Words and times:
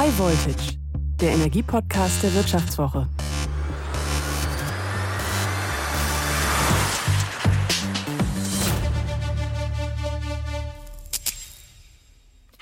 High 0.00 0.16
Voltage, 0.16 0.78
der 1.20 1.32
Energiepodcast 1.32 2.22
der 2.22 2.32
Wirtschaftswoche. 2.32 3.08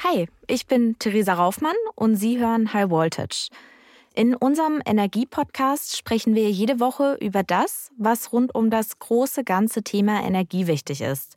Hi, 0.03 0.27
ich 0.47 0.67
bin 0.67 0.99
Theresa 0.99 1.35
Raufmann 1.35 1.75
und 1.95 2.17
Sie 2.17 2.39
hören 2.39 2.73
High 2.73 2.89
Voltage. 2.89 3.51
In 4.15 4.35
unserem 4.35 4.81
Energiepodcast 4.87 5.95
sprechen 5.95 6.35
wir 6.35 6.51
jede 6.51 6.81
Woche 6.81 7.19
über 7.21 7.43
das, 7.43 7.91
was 7.99 8.33
rund 8.33 8.55
um 8.55 8.71
das 8.71 8.99
große 8.99 9.45
ganze 9.45 9.83
Thema 9.83 10.25
Energie 10.25 10.67
wichtig 10.67 11.03
ist. 11.03 11.37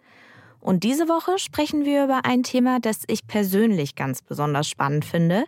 Und 0.62 0.84
diese 0.84 1.08
Woche 1.08 1.40
sprechen 1.40 1.86
wir 1.86 2.04
über 2.04 2.26
ein 2.26 2.44
Thema, 2.44 2.80
das 2.80 3.04
ich 3.08 3.26
persönlich 3.28 3.96
ganz 3.96 4.22
besonders 4.22 4.68
spannend 4.68 5.06
finde, 5.06 5.46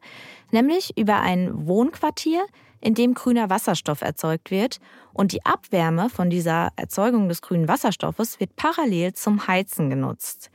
nämlich 0.51 0.97
über 0.97 1.19
ein 1.19 1.67
Wohnquartier, 1.67 2.45
in 2.79 2.95
dem 2.95 3.13
grüner 3.13 3.49
Wasserstoff 3.49 4.01
erzeugt 4.01 4.51
wird. 4.51 4.79
Und 5.13 5.33
die 5.33 5.45
Abwärme 5.45 6.09
von 6.09 6.29
dieser 6.29 6.69
Erzeugung 6.75 7.29
des 7.29 7.41
grünen 7.41 7.67
Wasserstoffes 7.67 8.39
wird 8.39 8.55
parallel 8.55 9.13
zum 9.13 9.47
Heizen 9.47 9.89
genutzt. 9.89 10.49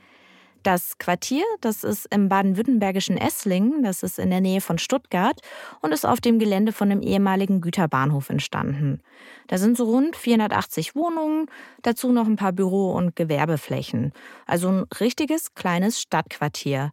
Das 0.67 0.97
Quartier, 0.97 1.45
das 1.61 1.85
ist 1.85 2.13
im 2.13 2.27
baden-württembergischen 2.27 3.15
Esslingen, 3.15 3.83
das 3.83 4.03
ist 4.03 4.19
in 4.19 4.29
der 4.29 4.41
Nähe 4.41 4.59
von 4.59 4.77
Stuttgart 4.77 5.39
und 5.79 5.93
ist 5.93 6.05
auf 6.05 6.19
dem 6.19 6.39
Gelände 6.39 6.73
von 6.73 6.91
einem 6.91 7.01
ehemaligen 7.01 7.61
Güterbahnhof 7.61 8.29
entstanden. 8.29 8.99
Da 9.47 9.59
sind 9.59 9.77
so 9.77 9.85
rund 9.85 10.17
480 10.17 10.93
Wohnungen, 10.93 11.45
dazu 11.83 12.11
noch 12.11 12.27
ein 12.27 12.35
paar 12.35 12.51
Büro- 12.51 12.91
und 12.91 13.15
Gewerbeflächen. 13.15 14.11
Also 14.45 14.67
ein 14.67 14.83
richtiges 14.99 15.55
kleines 15.55 16.01
Stadtquartier. 16.01 16.91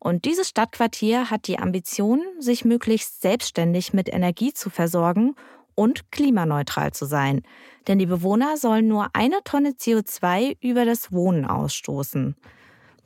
Und 0.00 0.24
dieses 0.24 0.48
Stadtquartier 0.48 1.30
hat 1.30 1.46
die 1.46 1.60
Ambition, 1.60 2.22
sich 2.40 2.64
möglichst 2.64 3.22
selbstständig 3.22 3.92
mit 3.92 4.12
Energie 4.12 4.52
zu 4.52 4.68
versorgen 4.68 5.36
und 5.76 6.10
klimaneutral 6.10 6.90
zu 6.90 7.04
sein. 7.04 7.42
Denn 7.86 8.00
die 8.00 8.06
Bewohner 8.06 8.56
sollen 8.56 8.88
nur 8.88 9.10
eine 9.12 9.44
Tonne 9.44 9.74
CO2 9.78 10.56
über 10.60 10.84
das 10.84 11.12
Wohnen 11.12 11.44
ausstoßen. 11.44 12.34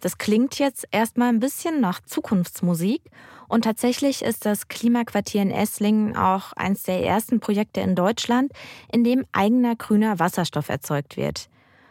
Das 0.00 0.18
klingt 0.18 0.58
jetzt 0.58 0.86
erstmal 0.90 1.28
ein 1.28 1.40
bisschen 1.40 1.80
nach 1.80 2.00
Zukunftsmusik 2.00 3.02
und 3.48 3.62
tatsächlich 3.64 4.22
ist 4.22 4.44
das 4.44 4.68
Klimaquartier 4.68 5.42
in 5.42 5.50
Esslingen 5.50 6.16
auch 6.16 6.52
eines 6.52 6.82
der 6.82 7.02
ersten 7.04 7.40
Projekte 7.40 7.80
in 7.80 7.94
Deutschland, 7.94 8.52
in 8.92 9.04
dem 9.04 9.24
eigener 9.32 9.76
grüner 9.76 10.18
Wasserstoff 10.18 10.68
erzeugt 10.68 11.16
wird. 11.16 11.48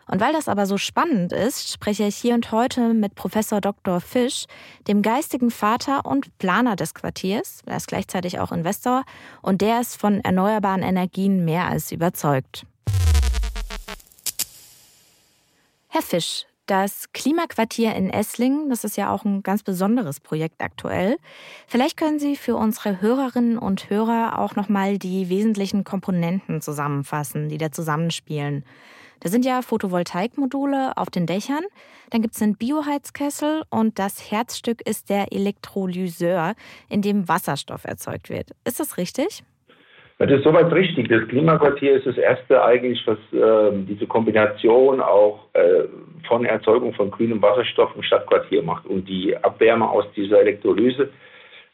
Und 0.08 0.20
weil 0.20 0.34
das 0.34 0.48
aber 0.48 0.68
so 0.68 0.78
spannend 0.78 1.34
ist, 1.34 1.72
spreche 1.72 2.04
ich 2.04 2.16
hier 2.16 2.36
und 2.36 2.52
heute 2.52 2.94
mit 2.94 3.16
Professor 3.16 3.60
Dr. 3.60 4.00
Fisch, 4.02 4.46
dem 4.88 5.02
geistigen 5.02 5.50
Vater 5.50 6.06
und 6.06 6.38
Planer 6.38 6.76
des 6.76 6.94
Quartiers. 6.94 7.62
Er 7.66 7.78
ist 7.78 7.88
gleichzeitig 7.88 8.40
auch 8.40 8.52
Investor 8.52 9.04
und 9.42 9.62
der 9.62 9.82
ist 9.82 10.00
von 10.00 10.20
erneuerbaren 10.20 10.84
Energien 10.84 11.44
mehr 11.44 11.68
als 11.68 11.92
überzeugt. 11.92 12.68
Herr 15.88 16.04
Fisch, 16.04 16.46
das 16.66 17.12
Klimaquartier 17.14 17.96
in 17.96 18.10
Esslingen, 18.10 18.70
das 18.70 18.84
ist 18.84 18.98
ja 18.98 19.12
auch 19.12 19.26
ein 19.26 19.44
ganz 19.44 19.64
besonderes 19.64 20.20
Projekt 20.20 20.62
aktuell. 20.62 21.18
Vielleicht 21.68 21.98
können 21.98 22.20
Sie 22.20 22.36
für 22.36 22.56
unsere 22.56 23.02
Hörerinnen 23.02 23.58
und 23.58 23.90
Hörer 23.90 24.40
auch 24.40 24.56
nochmal 24.56 24.98
die 24.98 25.30
wesentlichen 25.30 25.84
Komponenten 25.84 26.62
zusammenfassen, 26.62 27.50
die 27.50 27.58
da 27.58 27.72
zusammenspielen. 27.72 28.66
Da 29.22 29.30
sind 29.30 29.46
ja 29.46 29.62
Photovoltaikmodule 29.62 30.98
auf 30.98 31.10
den 31.10 31.26
Dächern, 31.26 31.64
dann 32.10 32.22
gibt 32.22 32.36
es 32.36 32.42
einen 32.42 32.56
Bioheizkessel 32.56 33.64
und 33.70 33.98
das 33.98 34.30
Herzstück 34.32 34.82
ist 34.88 35.10
der 35.10 35.32
Elektrolyseur, 35.32 36.54
in 36.90 37.02
dem 37.02 37.28
Wasserstoff 37.28 37.86
erzeugt 37.86 38.30
wird. 38.30 38.52
Ist 38.66 38.80
das 38.80 38.98
richtig? 38.98 39.44
Das 40.18 40.32
ist 40.32 40.44
soweit 40.44 40.72
richtig. 40.72 41.10
Das 41.10 41.28
Klimaquartier 41.28 41.98
ist 41.98 42.08
das 42.08 42.18
erste 42.18 42.64
eigentlich, 42.64 43.06
was 43.06 43.18
äh, 43.34 43.72
diese 43.86 44.08
Kombination 44.08 45.02
auch 45.02 45.48
äh, 45.54 45.84
von 46.28 46.46
Erzeugung 46.46 46.94
von 46.94 47.12
grünem 47.12 47.42
Wasserstoff 47.42 47.94
im 47.96 48.04
Stadtquartier 48.04 48.64
macht. 48.64 48.86
Und 48.86 49.10
die 49.10 49.36
Abwärme 49.36 49.90
aus 49.90 50.06
dieser 50.16 50.40
Elektrolyse 50.40 51.10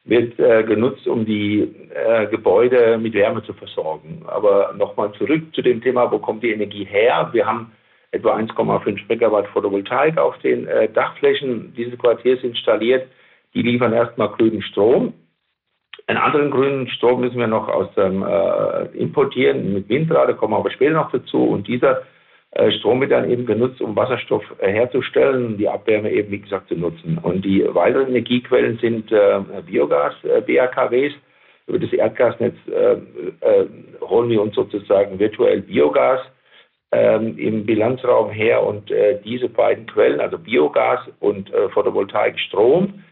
wird 0.05 0.39
äh, 0.39 0.63
genutzt, 0.63 1.07
um 1.07 1.23
die 1.23 1.71
äh, 1.93 2.25
Gebäude 2.27 2.97
mit 2.97 3.13
Wärme 3.13 3.43
zu 3.43 3.53
versorgen. 3.53 4.23
Aber 4.25 4.73
nochmal 4.75 5.11
zurück 5.13 5.43
zu 5.53 5.61
dem 5.61 5.79
Thema, 5.79 6.11
wo 6.11 6.17
kommt 6.17 6.41
die 6.41 6.51
Energie 6.51 6.85
her? 6.85 7.29
Wir 7.33 7.45
haben 7.45 7.71
etwa 8.09 8.35
1,5 8.35 9.01
Megawatt 9.07 9.47
Photovoltaik 9.49 10.17
auf 10.17 10.37
den 10.39 10.67
äh, 10.67 10.89
Dachflächen 10.89 11.73
dieses 11.75 11.97
Quartiers 11.99 12.43
installiert. 12.43 13.07
Die 13.53 13.61
liefern 13.61 13.93
erstmal 13.93 14.29
grünen 14.29 14.63
Strom 14.63 15.13
einen 16.11 16.19
anderen 16.19 16.51
grünen 16.51 16.87
Strom 16.89 17.21
müssen 17.21 17.39
wir 17.39 17.47
noch 17.47 17.69
aus 17.69 17.87
dem 17.95 18.21
äh, 18.23 18.97
importieren 18.97 19.73
mit 19.73 19.87
Windrad, 19.87 20.27
da 20.27 20.33
kommen 20.33 20.53
wir 20.53 20.57
aber 20.57 20.71
später 20.71 20.93
noch 20.93 21.11
dazu. 21.11 21.43
Und 21.45 21.67
dieser 21.67 22.01
äh, 22.51 22.69
Strom 22.71 22.99
wird 22.99 23.11
dann 23.11 23.29
eben 23.29 23.45
genutzt, 23.45 23.81
um 23.81 23.95
Wasserstoff 23.95 24.43
äh, 24.59 24.71
herzustellen 24.71 25.57
die 25.57 25.69
Abwärme 25.69 26.11
eben, 26.11 26.31
wie 26.31 26.41
gesagt, 26.41 26.67
zu 26.67 26.75
nutzen. 26.75 27.17
Und 27.17 27.45
die 27.45 27.63
weiteren 27.73 28.09
Energiequellen 28.09 28.77
sind 28.79 29.09
äh, 29.11 29.39
Biogas-BAKWs. 29.65 31.13
Äh, 31.13 31.67
Über 31.67 31.79
das 31.79 31.93
Erdgasnetz 31.93 32.55
äh, 32.67 32.97
holen 34.01 34.29
wir 34.29 34.41
uns 34.41 34.53
sozusagen 34.55 35.17
virtuell 35.17 35.61
Biogas 35.61 36.19
ähm, 36.91 37.37
im 37.37 37.65
Bilanzraum 37.65 38.31
her 38.31 38.63
und 38.63 38.91
diese 39.23 39.47
beiden 39.47 39.85
Quellen, 39.85 40.19
also 40.19 40.37
Biogas 40.37 40.99
und 41.21 41.49
Photovoltaik 41.73 42.37
Strom, 42.37 42.85
äh, 42.85 43.10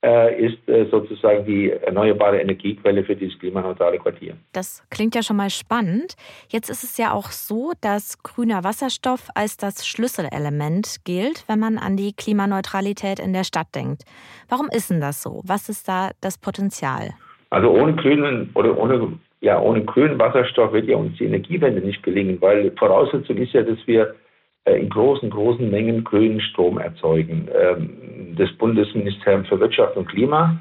ist 0.00 0.68
äh, 0.68 0.86
sozusagen 0.90 1.44
die 1.44 1.70
erneuerbare 1.70 2.40
Energiequelle 2.40 3.02
für 3.02 3.16
dieses 3.16 3.36
klimaneutrale 3.38 3.98
Quartier. 3.98 4.36
Das 4.52 4.86
klingt 4.90 5.16
ja 5.16 5.22
schon 5.22 5.36
mal 5.36 5.50
spannend. 5.50 6.14
Jetzt 6.48 6.70
ist 6.70 6.84
es 6.84 6.98
ja 6.98 7.12
auch 7.12 7.32
so, 7.32 7.72
dass 7.80 8.22
grüner 8.22 8.62
Wasserstoff 8.62 9.28
als 9.34 9.56
das 9.56 9.86
Schlüsselelement 9.86 10.98
gilt, 11.04 11.44
wenn 11.48 11.58
man 11.58 11.78
an 11.78 11.96
die 11.96 12.12
Klimaneutralität 12.12 13.18
in 13.18 13.32
der 13.32 13.42
Stadt 13.44 13.74
denkt. 13.74 14.02
Warum 14.48 14.68
ist 14.70 14.90
denn 14.90 15.00
das 15.00 15.22
so? 15.22 15.42
Was 15.44 15.68
ist 15.68 15.88
da 15.88 16.10
das 16.20 16.38
Potenzial? 16.38 17.10
Also 17.50 17.70
ohne 17.70 17.96
grünen 17.96 18.50
oder 18.54 18.78
ohne 18.78 19.18
ja, 19.40 19.60
ohne 19.60 19.84
grünen 19.84 20.18
Wasserstoff 20.18 20.72
wird 20.72 20.88
ja 20.88 20.96
uns 20.96 21.16
die 21.18 21.24
Energiewende 21.24 21.80
nicht 21.80 22.02
gelingen, 22.02 22.40
weil 22.40 22.72
Voraussetzung 22.76 23.36
ist 23.36 23.52
ja, 23.52 23.62
dass 23.62 23.78
wir 23.86 24.02
äh, 24.02 24.27
in 24.76 24.88
großen, 24.88 25.30
großen 25.30 25.70
Mengen 25.70 26.04
grünen 26.04 26.40
Strom 26.40 26.78
erzeugen. 26.78 27.48
Ähm, 27.54 28.34
das 28.36 28.50
Bundesministerium 28.52 29.44
für 29.44 29.60
Wirtschaft 29.60 29.96
und 29.96 30.08
Klima 30.08 30.58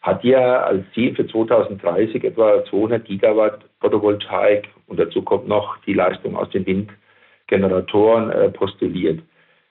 hat 0.00 0.24
ja 0.24 0.62
als 0.62 0.84
Ziel 0.94 1.14
für 1.14 1.26
2030 1.26 2.24
etwa 2.24 2.64
200 2.64 3.04
Gigawatt 3.04 3.60
Photovoltaik 3.80 4.68
und 4.86 4.98
dazu 4.98 5.22
kommt 5.22 5.46
noch 5.46 5.76
die 5.86 5.92
Leistung 5.92 6.36
aus 6.36 6.48
den 6.50 6.66
Windgeneratoren 6.66 8.30
äh, 8.30 8.50
postuliert. 8.50 9.20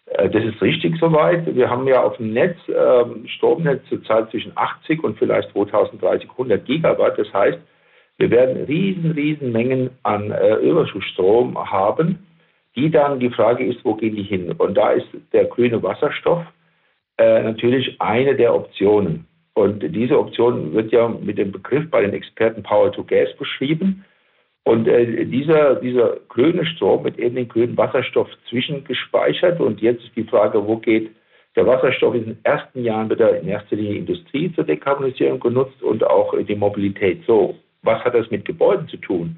Äh, 0.06 0.30
das 0.30 0.44
ist 0.44 0.62
richtig 0.62 0.98
soweit. 1.00 1.56
Wir 1.56 1.70
haben 1.70 1.88
ja 1.88 2.04
auf 2.04 2.18
dem 2.18 2.34
Netz, 2.34 2.58
ähm, 2.68 3.28
Stromnetz 3.28 3.82
zurzeit 3.90 4.30
zwischen 4.30 4.52
80 4.56 5.04
und 5.04 5.18
vielleicht 5.18 5.52
2030 5.52 6.30
100 6.30 6.66
Gigawatt. 6.66 7.18
Das 7.18 7.34
heißt, 7.34 7.60
wir 8.18 8.30
werden 8.30 8.66
riesen, 8.66 9.12
riesen 9.12 9.54
Mengen 9.54 9.92
an 10.04 10.34
Überschussstrom 10.62 11.58
haben 11.72 12.20
die 12.80 12.90
dann, 12.90 13.20
die 13.20 13.30
Frage 13.30 13.66
ist, 13.66 13.84
wo 13.84 13.96
gehen 13.96 14.16
die 14.16 14.24
hin? 14.24 14.54
Und 14.58 14.76
da 14.76 14.92
ist 14.92 15.08
der 15.34 15.46
grüne 15.46 15.84
Wasserstoff 15.84 16.44
äh, 17.18 17.44
natürlich 17.44 18.00
eine 18.00 18.36
der 18.36 18.56
Optionen. 18.56 19.26
Und 19.54 19.84
diese 19.94 20.18
Option 20.18 20.74
wird 20.74 20.92
ja 20.94 21.10
mit 21.10 21.38
dem 21.38 21.52
Begriff 21.52 21.90
bei 21.90 22.02
den 22.02 22.14
Experten 22.14 22.64
Power 22.64 22.92
to 22.94 23.04
Gas 23.04 23.30
beschrieben. 23.38 24.06
Und 24.64 24.88
äh, 24.88 25.26
dieser, 25.26 25.76
dieser 25.76 26.18
grüne 26.30 26.66
Strom 26.66 27.04
wird 27.04 27.20
eben 27.20 27.36
den 27.36 27.50
grünen 27.50 27.76
Wasserstoff 27.76 28.30
zwischengespeichert. 28.50 29.60
Und 29.60 29.82
jetzt 29.82 30.04
ist 30.06 30.16
die 30.16 30.24
Frage, 30.24 30.66
wo 30.66 30.78
geht 30.78 31.12
der 31.56 31.66
Wasserstoff 31.66 32.16
in 32.16 32.26
den 32.26 32.38
ersten 32.44 32.84
Jahren 32.84 33.10
wird 33.10 33.20
er 33.20 33.42
in 33.42 33.48
erster 33.48 33.76
Linie 33.76 33.98
Industrie 33.98 34.54
zur 34.54 34.64
Dekarbonisierung 34.64 35.40
genutzt 35.40 35.82
und 35.82 36.06
auch 36.06 36.34
die 36.48 36.56
Mobilität. 36.56 37.24
So, 37.26 37.56
was 37.82 38.02
hat 38.06 38.14
das 38.14 38.30
mit 38.32 38.46
Gebäuden 38.46 38.88
zu 38.88 38.98
tun? 38.98 39.36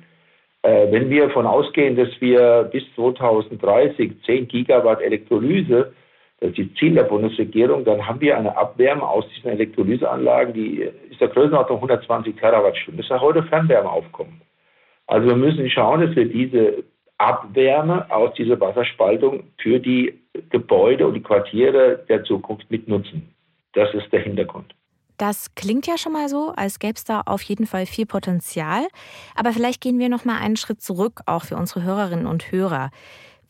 Äh, 0.64 0.92
wenn 0.92 1.10
wir 1.10 1.28
davon 1.28 1.48
ausgehen, 1.48 1.96
dass 1.96 2.10
wir 2.20 2.70
bis 2.72 2.84
2030 2.96 4.22
10 4.26 4.48
Gigawatt 4.48 5.02
Elektrolyse, 5.02 5.94
das 6.40 6.50
ist 6.50 6.58
die 6.58 6.74
Ziel 6.76 6.94
der 6.96 7.04
Bundesregierung, 7.04 7.84
dann 7.86 8.08
haben 8.08 8.22
wir 8.22 8.38
eine 8.38 8.56
Abwärme 8.56 9.08
aus 9.08 9.26
diesen 9.36 9.52
Elektrolyseanlagen, 9.52 10.54
die 10.54 10.90
ist 11.10 11.22
der 11.22 11.30
Größenordnung 11.30 11.78
120 11.78 12.36
Terawattstunden. 12.36 12.98
Das 12.98 13.06
ist 13.06 13.12
ja 13.12 13.22
heute 13.22 13.44
Fernwärmeaufkommen. 13.44 14.42
Also 15.08 15.28
wir 15.28 15.36
müssen 15.36 15.70
schauen, 15.70 16.02
dass 16.02 16.16
wir 16.16 16.26
diese 16.26 16.84
Abwärme 17.18 18.10
aus 18.10 18.34
dieser 18.34 18.60
Wasserspaltung 18.60 19.44
für 19.62 19.80
die 19.80 20.20
Gebäude 20.50 21.06
und 21.06 21.14
die 21.14 21.22
Quartiere 21.22 22.04
der 22.10 22.24
Zukunft 22.24 22.70
mitnutzen. 22.72 23.34
Das 23.74 23.94
ist 23.94 24.12
der 24.12 24.22
Hintergrund. 24.22 24.74
Das 25.22 25.54
klingt 25.54 25.86
ja 25.86 26.00
schon 26.00 26.14
mal 26.14 26.30
so, 26.30 26.52
als 26.56 26.80
gäbe 26.80 26.96
es 26.96 27.04
da 27.04 27.22
auf 27.24 27.44
jeden 27.44 27.68
Fall 27.68 27.86
viel 27.86 28.08
Potenzial. 28.08 28.88
Aber 29.36 29.52
vielleicht 29.52 29.80
gehen 29.80 30.00
wir 30.00 30.10
noch 30.10 30.26
mal 30.26 30.42
einen 30.42 30.56
Schritt 30.56 30.82
zurück, 30.82 31.22
auch 31.28 31.44
für 31.44 31.58
unsere 31.58 31.84
Hörerinnen 31.84 32.26
und 32.26 32.52
Hörer. 32.52 32.90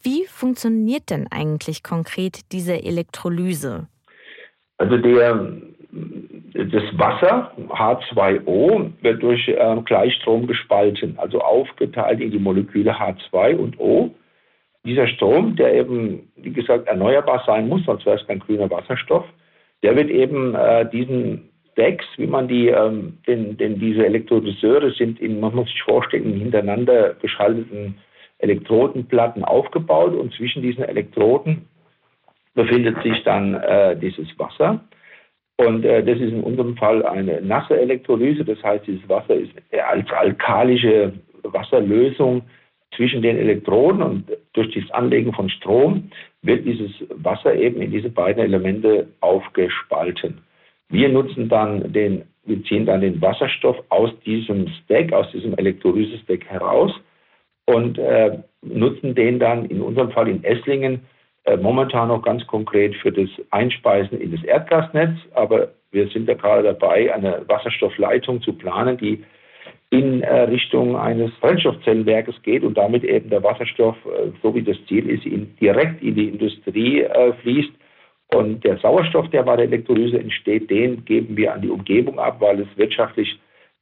Wie 0.03 0.25
funktioniert 0.25 1.09
denn 1.09 1.27
eigentlich 1.31 1.81
konkret 1.81 2.51
diese 2.51 2.83
Elektrolyse? 2.83 3.87
Also 4.79 4.97
der 4.97 5.47
das 6.53 6.83
Wasser, 6.97 7.53
H2O, 7.69 8.91
wird 9.01 9.23
durch 9.23 9.47
äh, 9.47 9.81
Gleichstrom 9.85 10.47
gespalten, 10.47 11.17
also 11.17 11.39
aufgeteilt 11.39 12.19
in 12.19 12.31
die 12.31 12.39
Moleküle 12.39 12.99
H2 12.99 13.55
und 13.55 13.79
O. 13.79 14.13
Dieser 14.83 15.07
Strom, 15.07 15.55
der 15.55 15.73
eben, 15.73 16.31
wie 16.35 16.51
gesagt, 16.51 16.87
erneuerbar 16.87 17.43
sein 17.45 17.69
muss, 17.69 17.85
sonst 17.85 18.05
wäre 18.05 18.19
es 18.19 18.27
kein 18.27 18.39
grüner 18.39 18.69
Wasserstoff, 18.69 19.23
der 19.83 19.95
wird 19.95 20.09
eben 20.09 20.53
äh, 20.55 20.89
diesen 20.89 21.50
Stacks, 21.71 22.05
wie 22.17 22.27
man 22.27 22.47
die, 22.47 22.67
ähm, 22.67 23.17
denn, 23.27 23.57
denn 23.57 23.79
diese 23.79 24.05
Elektrolyseure 24.05 24.91
sind 24.91 25.19
in, 25.19 25.39
man 25.39 25.55
muss 25.55 25.69
sich 25.69 25.81
vorstellen, 25.83 26.33
in 26.33 26.39
hintereinander 26.39 27.15
geschalteten 27.21 27.95
Elektrodenplatten 28.39 29.43
aufgebaut 29.43 30.13
und 30.13 30.33
zwischen 30.33 30.61
diesen 30.61 30.83
Elektroden 30.83 31.67
befindet 32.53 33.01
sich 33.03 33.23
dann 33.23 33.55
äh, 33.55 33.95
dieses 33.97 34.27
Wasser. 34.37 34.81
Und 35.57 35.85
äh, 35.85 36.03
das 36.03 36.19
ist 36.19 36.31
in 36.31 36.43
unserem 36.43 36.75
Fall 36.75 37.05
eine 37.05 37.41
nasse 37.41 37.79
Elektrolyse, 37.79 38.43
das 38.43 38.61
heißt, 38.63 38.87
dieses 38.87 39.07
Wasser 39.07 39.35
ist 39.35 39.51
als 39.87 40.09
alkalische 40.11 41.13
Wasserlösung 41.43 42.41
zwischen 42.95 43.21
den 43.21 43.37
Elektroden 43.37 44.01
und 44.01 44.25
durch 44.53 44.73
das 44.73 44.89
Anlegen 44.91 45.33
von 45.33 45.49
Strom 45.49 46.11
wird 46.41 46.65
dieses 46.65 46.91
Wasser 47.09 47.55
eben 47.55 47.81
in 47.81 47.91
diese 47.91 48.09
beiden 48.09 48.43
Elemente 48.43 49.07
aufgespalten. 49.21 50.41
Wir 50.91 51.09
nutzen 51.09 51.49
dann 51.49 51.91
den, 51.91 52.23
wir 52.45 52.63
ziehen 52.65 52.85
dann 52.85 53.01
den 53.01 53.21
Wasserstoff 53.21 53.77
aus 53.89 54.11
diesem 54.25 54.67
Stack, 54.67 55.13
aus 55.13 55.31
diesem 55.31 55.57
Elektrolyse-Stack 55.57 56.45
heraus 56.45 56.91
und 57.65 57.97
äh, 57.97 58.37
nutzen 58.61 59.15
den 59.15 59.39
dann 59.39 59.65
in 59.65 59.81
unserem 59.81 60.11
Fall 60.11 60.27
in 60.27 60.43
Esslingen 60.43 61.01
äh, 61.45 61.57
momentan 61.57 62.09
noch 62.09 62.21
ganz 62.21 62.45
konkret 62.45 62.95
für 62.97 63.11
das 63.11 63.29
Einspeisen 63.49 64.19
in 64.19 64.31
das 64.31 64.43
Erdgasnetz. 64.43 65.17
Aber 65.33 65.69
wir 65.91 66.07
sind 66.09 66.27
ja 66.27 66.35
gerade 66.35 66.63
dabei, 66.63 67.13
eine 67.13 67.43
Wasserstoffleitung 67.47 68.41
zu 68.41 68.53
planen, 68.53 68.97
die 68.97 69.23
in 69.89 70.21
äh, 70.21 70.41
Richtung 70.43 70.95
eines 70.95 71.31
Brennstoffzellenwerkes 71.41 72.41
geht 72.43 72.63
und 72.63 72.77
damit 72.77 73.03
eben 73.03 73.29
der 73.29 73.43
Wasserstoff, 73.43 73.97
äh, 74.05 74.31
so 74.41 74.55
wie 74.55 74.63
das 74.63 74.77
Ziel 74.87 75.09
ist, 75.09 75.25
in, 75.25 75.55
direkt 75.57 76.01
in 76.01 76.15
die 76.15 76.29
Industrie 76.29 77.01
äh, 77.01 77.33
fließt. 77.41 77.71
Und 78.33 78.63
der 78.63 78.77
Sauerstoff, 78.77 79.29
der 79.29 79.43
bei 79.43 79.57
der 79.57 79.65
Elektrolyse 79.65 80.19
entsteht, 80.19 80.69
den 80.69 81.03
geben 81.03 81.35
wir 81.35 81.53
an 81.53 81.61
die 81.61 81.69
Umgebung 81.69 82.17
ab, 82.17 82.37
weil 82.39 82.61
es 82.61 82.77
wirtschaftlich 82.77 83.37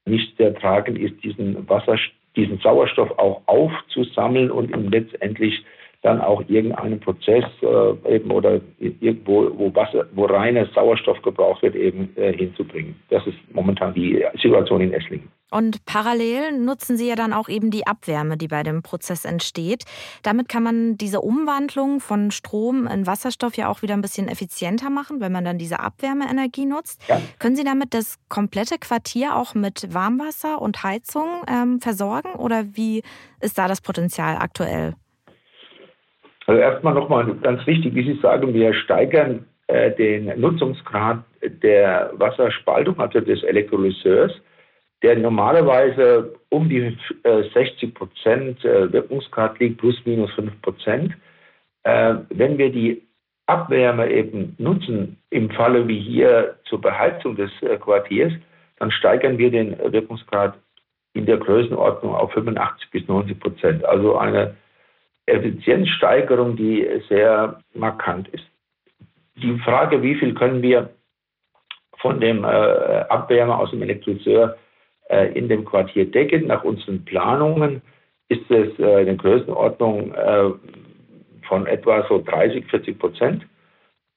nicht 0.05 0.35
sehr 0.37 0.55
tragend 0.55 0.97
ist, 0.97 1.23
diesen, 1.23 1.69
Wasser, 1.69 1.97
diesen 2.35 2.57
Sauerstoff 2.59 3.11
auch 3.19 3.41
aufzusammeln 3.45 4.49
und 4.49 4.75
ihn 4.75 4.89
letztendlich 4.89 5.63
dann 6.01 6.21
auch 6.21 6.41
irgendeinen 6.47 6.99
Prozess 6.99 7.43
äh, 7.61 8.15
eben 8.15 8.31
oder 8.31 8.61
irgendwo, 8.79 9.51
wo 9.57 9.75
Wasser, 9.75 10.05
wo 10.13 10.25
reiner 10.25 10.65
Sauerstoff 10.73 11.21
gebraucht 11.21 11.61
wird, 11.61 11.75
eben 11.75 12.15
äh, 12.15 12.31
hinzubringen. 12.31 12.95
Das 13.09 13.25
ist 13.27 13.37
momentan 13.51 13.93
die 13.93 14.23
Situation 14.41 14.79
in 14.79 14.93
Esslingen. 14.93 15.29
Und 15.51 15.83
parallel 15.85 16.57
nutzen 16.57 16.95
Sie 16.95 17.07
ja 17.07 17.15
dann 17.15 17.33
auch 17.33 17.49
eben 17.49 17.71
die 17.71 17.87
Abwärme, 17.87 18.37
die 18.37 18.47
bei 18.47 18.63
dem 18.63 18.83
Prozess 18.83 19.25
entsteht. 19.25 19.83
Damit 20.21 20.47
kann 20.47 20.63
man 20.63 20.95
diese 20.95 21.21
Umwandlung 21.21 21.99
von 21.99 22.31
Strom 22.31 22.87
in 22.87 23.07
Wasserstoff 23.07 23.57
ja 23.57 23.67
auch 23.67 23.81
wieder 23.81 23.95
ein 23.95 24.01
bisschen 24.01 24.27
effizienter 24.27 24.89
machen, 24.89 25.19
wenn 25.19 25.31
man 25.31 25.43
dann 25.43 25.57
diese 25.57 25.79
Abwärmeenergie 25.79 26.65
nutzt. 26.65 27.01
Ja. 27.09 27.19
Können 27.39 27.55
Sie 27.55 27.63
damit 27.63 27.93
das 27.93 28.19
komplette 28.29 28.77
Quartier 28.77 29.35
auch 29.35 29.55
mit 29.55 29.93
Warmwasser 29.93 30.61
und 30.61 30.83
Heizung 30.83 31.27
ähm, 31.47 31.81
versorgen 31.81 32.35
oder 32.35 32.63
wie 32.73 33.01
ist 33.41 33.57
da 33.57 33.67
das 33.67 33.81
Potenzial 33.81 34.37
aktuell? 34.37 34.93
Also 36.49 36.61
erstmal 36.61 36.95
nochmal 36.95 37.31
ganz 37.43 37.63
wichtig, 37.67 37.93
wie 37.93 38.11
Sie 38.11 38.19
sagen, 38.21 38.55
wir 38.55 38.73
steigern 38.73 39.45
äh, 39.67 39.91
den 39.91 40.33
Nutzungsgrad 40.41 41.23
der 41.43 42.11
Wasserspaltung, 42.15 42.99
also 42.99 43.19
des 43.19 43.43
Elektrolyseurs, 43.43 44.31
der 45.03 45.19
normalerweise 45.19 46.33
um 46.49 46.67
die 46.67 46.97
äh, 47.21 47.43
60 47.53 47.93
Prozent 47.93 48.65
äh, 48.65 48.91
Wirkungsgrad 48.91 49.59
liegt, 49.59 49.77
plus 49.77 49.95
minus 50.05 50.33
5 50.33 50.59
Prozent. 50.63 51.13
Äh, 51.83 52.15
wenn 52.31 52.57
wir 52.57 52.71
die 52.71 53.03
Abwärme 53.45 54.09
eben 54.09 54.55
nutzen, 54.57 55.17
im 55.29 55.51
Falle 55.51 55.87
wie 55.87 55.99
hier 55.99 56.55
zur 56.63 56.81
Beheizung 56.81 57.35
des 57.35 57.51
äh, 57.61 57.77
Quartiers, 57.77 58.33
dann 58.79 58.89
steigern 58.89 59.37
wir 59.37 59.51
den 59.51 59.77
Wirkungsgrad 59.77 60.57
in 61.13 61.27
der 61.27 61.37
Größenordnung 61.37 62.15
auf 62.15 62.33
85 62.33 62.89
bis 62.89 63.07
90 63.07 63.39
Prozent. 63.39 63.85
Also 63.85 64.17
eine 64.17 64.55
Effizienzsteigerung, 65.29 66.55
die 66.55 66.87
sehr 67.07 67.61
markant 67.73 68.27
ist. 68.29 68.43
Die 69.37 69.57
Frage, 69.59 70.01
wie 70.01 70.15
viel 70.15 70.33
können 70.33 70.61
wir 70.61 70.89
von 71.97 72.19
dem 72.19 72.43
äh, 72.43 72.47
Abwärme 72.47 73.57
aus 73.57 73.71
dem 73.71 73.81
Elektrolyseur 73.81 74.57
äh, 75.09 75.31
in 75.33 75.49
dem 75.49 75.65
Quartier 75.65 76.05
decken, 76.05 76.47
nach 76.47 76.63
unseren 76.63 77.03
Planungen 77.05 77.81
ist 78.29 78.49
es 78.49 78.77
äh, 78.79 78.95
eine 78.97 79.17
Größenordnung 79.17 80.13
äh, 80.13 80.49
von 81.47 81.65
etwa 81.67 82.05
so 82.07 82.21
30, 82.21 82.65
40 82.67 82.99
Prozent. 82.99 83.45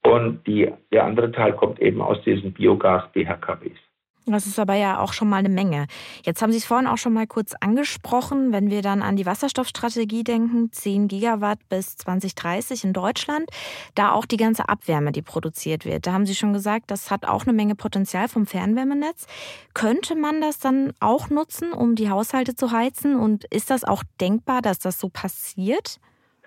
Und 0.05 0.47
die, 0.47 0.71
der 0.93 1.05
andere 1.05 1.33
Teil 1.33 1.53
kommt 1.53 1.81
eben 1.81 2.03
aus 2.03 2.21
diesen 2.23 2.53
Biogas-BHKWs. 2.53 3.79
Das 4.27 4.47
ist 4.47 4.59
aber 4.59 4.75
ja 4.75 5.01
auch 5.01 5.13
schon 5.13 5.29
mal 5.29 5.39
eine 5.39 5.49
Menge. 5.49 5.87
Jetzt 6.25 6.43
haben 6.43 6.53
Sie 6.53 6.59
es 6.59 6.65
vorhin 6.65 6.87
auch 6.87 6.99
schon 6.99 7.13
mal 7.13 7.27
kurz 7.27 7.55
angesprochen, 7.61 8.53
wenn 8.53 8.71
wir 8.71 8.81
dann 8.81 9.03
an 9.03 9.17
die 9.17 9.27
Wasserstoffstrategie 9.27 10.23
denken, 10.23 10.71
10 10.71 11.09
Gigawatt 11.09 11.59
bis 11.69 11.97
2030 11.97 12.85
in 12.85 12.93
Deutschland, 12.93 13.51
da 13.97 14.13
auch 14.13 14.25
die 14.25 14.37
ganze 14.37 14.69
Abwärme, 14.69 15.11
die 15.11 15.23
produziert 15.23 15.85
wird. 15.85 16.07
Da 16.07 16.13
haben 16.13 16.27
Sie 16.27 16.37
schon 16.37 16.53
gesagt, 16.53 16.91
das 16.93 17.11
hat 17.11 17.27
auch 17.27 17.47
eine 17.47 17.53
Menge 17.53 17.75
Potenzial 17.75 18.29
vom 18.29 18.47
Fernwärmenetz. 18.47 19.27
Könnte 19.75 20.15
man 20.15 20.41
das 20.41 20.61
dann 20.61 20.93
auch 21.01 21.29
nutzen, 21.29 21.73
um 21.73 21.97
die 21.97 22.09
Haushalte 22.09 22.55
zu 22.55 22.71
heizen? 22.71 23.19
Und 23.19 23.45
ist 23.47 23.71
das 23.71 23.83
auch 23.83 24.05
denkbar, 24.21 24.63
dass 24.63 24.79
das 24.79 25.01
so 25.01 25.09
passiert? 25.09 25.99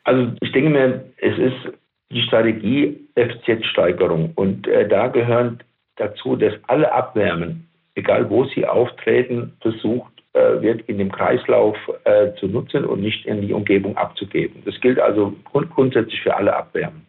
Also 0.06 0.31
ich 0.39 0.51
denke 0.54 0.69
mir, 0.69 1.12
es 1.18 1.38
ist 1.38 1.74
die 2.12 2.22
Strategie 2.22 3.07
Effizienzsteigerung. 3.16 4.31
Und 4.36 4.68
äh, 4.68 4.88
da 4.88 5.07
gehören 5.07 5.60
dazu, 5.97 6.36
dass 6.36 6.53
alle 6.68 6.92
Abwärmen, 6.92 7.68
egal 7.95 8.30
wo 8.30 8.45
sie 8.45 8.65
auftreten, 8.65 9.53
versucht 9.62 10.12
äh, 10.33 10.62
wird, 10.62 10.81
in 10.89 10.97
dem 10.97 11.12
Kreislauf 11.12 11.77
äh, 12.03 12.33
zu 12.39 12.47
nutzen 12.47 12.86
und 12.86 13.01
nicht 13.01 13.25
in 13.25 13.42
die 13.42 13.53
Umgebung 13.53 13.95
abzugeben. 13.97 14.62
Das 14.65 14.80
gilt 14.81 15.00
also 15.00 15.33
grund 15.45 15.69
grundsätzlich 15.69 16.21
für 16.21 16.36
alle 16.36 16.56
Abwärmen. 16.56 17.06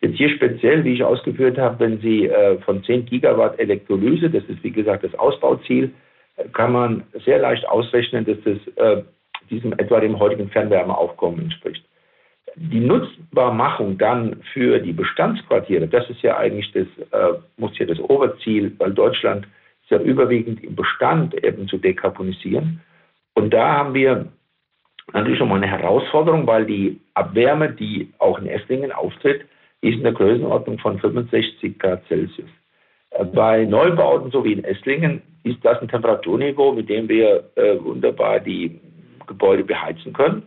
Jetzt 0.00 0.16
hier 0.16 0.30
speziell, 0.30 0.82
wie 0.84 0.94
ich 0.94 1.04
ausgeführt 1.04 1.58
habe, 1.58 1.78
wenn 1.80 2.00
Sie 2.00 2.26
äh, 2.26 2.58
von 2.60 2.82
10 2.82 3.06
Gigawatt 3.06 3.58
Elektrolyse, 3.58 4.30
das 4.30 4.44
ist 4.44 4.64
wie 4.64 4.72
gesagt 4.72 5.04
das 5.04 5.14
Ausbauziel, 5.14 5.92
kann 6.54 6.72
man 6.72 7.02
sehr 7.24 7.38
leicht 7.38 7.68
ausrechnen, 7.68 8.24
dass 8.24 8.38
das 8.44 9.04
diesem 9.50 9.72
etwa 9.74 10.00
dem 10.00 10.18
heutigen 10.18 10.48
Fernwärmeaufkommen 10.48 11.40
entspricht. 11.40 11.84
Die 12.56 12.80
Nutzbarmachung 12.80 13.98
dann 13.98 14.42
für 14.52 14.78
die 14.80 14.92
Bestandsquartiere, 14.92 15.86
das 15.86 16.08
ist 16.10 16.22
ja 16.22 16.36
eigentlich 16.36 16.72
das, 16.72 16.86
äh, 17.12 17.38
muss 17.56 17.78
ja 17.78 17.86
das 17.86 17.98
Oberziel, 18.00 18.74
weil 18.78 18.92
Deutschland 18.92 19.46
ist 19.82 19.90
ja 19.90 19.98
überwiegend 19.98 20.62
im 20.62 20.74
Bestand 20.74 21.34
eben 21.44 21.68
zu 21.68 21.78
dekarbonisieren. 21.78 22.80
Und 23.34 23.50
da 23.54 23.76
haben 23.76 23.94
wir 23.94 24.26
natürlich 25.12 25.38
schon 25.38 25.48
mal 25.48 25.56
eine 25.56 25.68
Herausforderung, 25.68 26.46
weil 26.46 26.66
die 26.66 27.00
Abwärme, 27.14 27.72
die 27.72 28.12
auch 28.18 28.38
in 28.38 28.46
Esslingen 28.46 28.92
auftritt, 28.92 29.42
ist 29.80 29.96
in 29.96 30.02
der 30.02 30.12
Größenordnung 30.12 30.78
von 30.78 30.98
65 30.98 31.78
Grad 31.78 32.06
Celsius. 32.06 32.48
Äh, 33.10 33.24
bei 33.24 33.64
Neubauten, 33.64 34.30
so 34.30 34.44
wie 34.44 34.52
in 34.52 34.64
Esslingen, 34.64 35.22
ist 35.42 35.64
das 35.64 35.80
ein 35.80 35.88
Temperaturniveau, 35.88 36.72
mit 36.72 36.88
dem 36.88 37.08
wir 37.08 37.50
äh, 37.54 37.82
wunderbar 37.82 38.40
die 38.40 38.78
Gebäude 39.26 39.64
beheizen 39.64 40.12
können. 40.12 40.42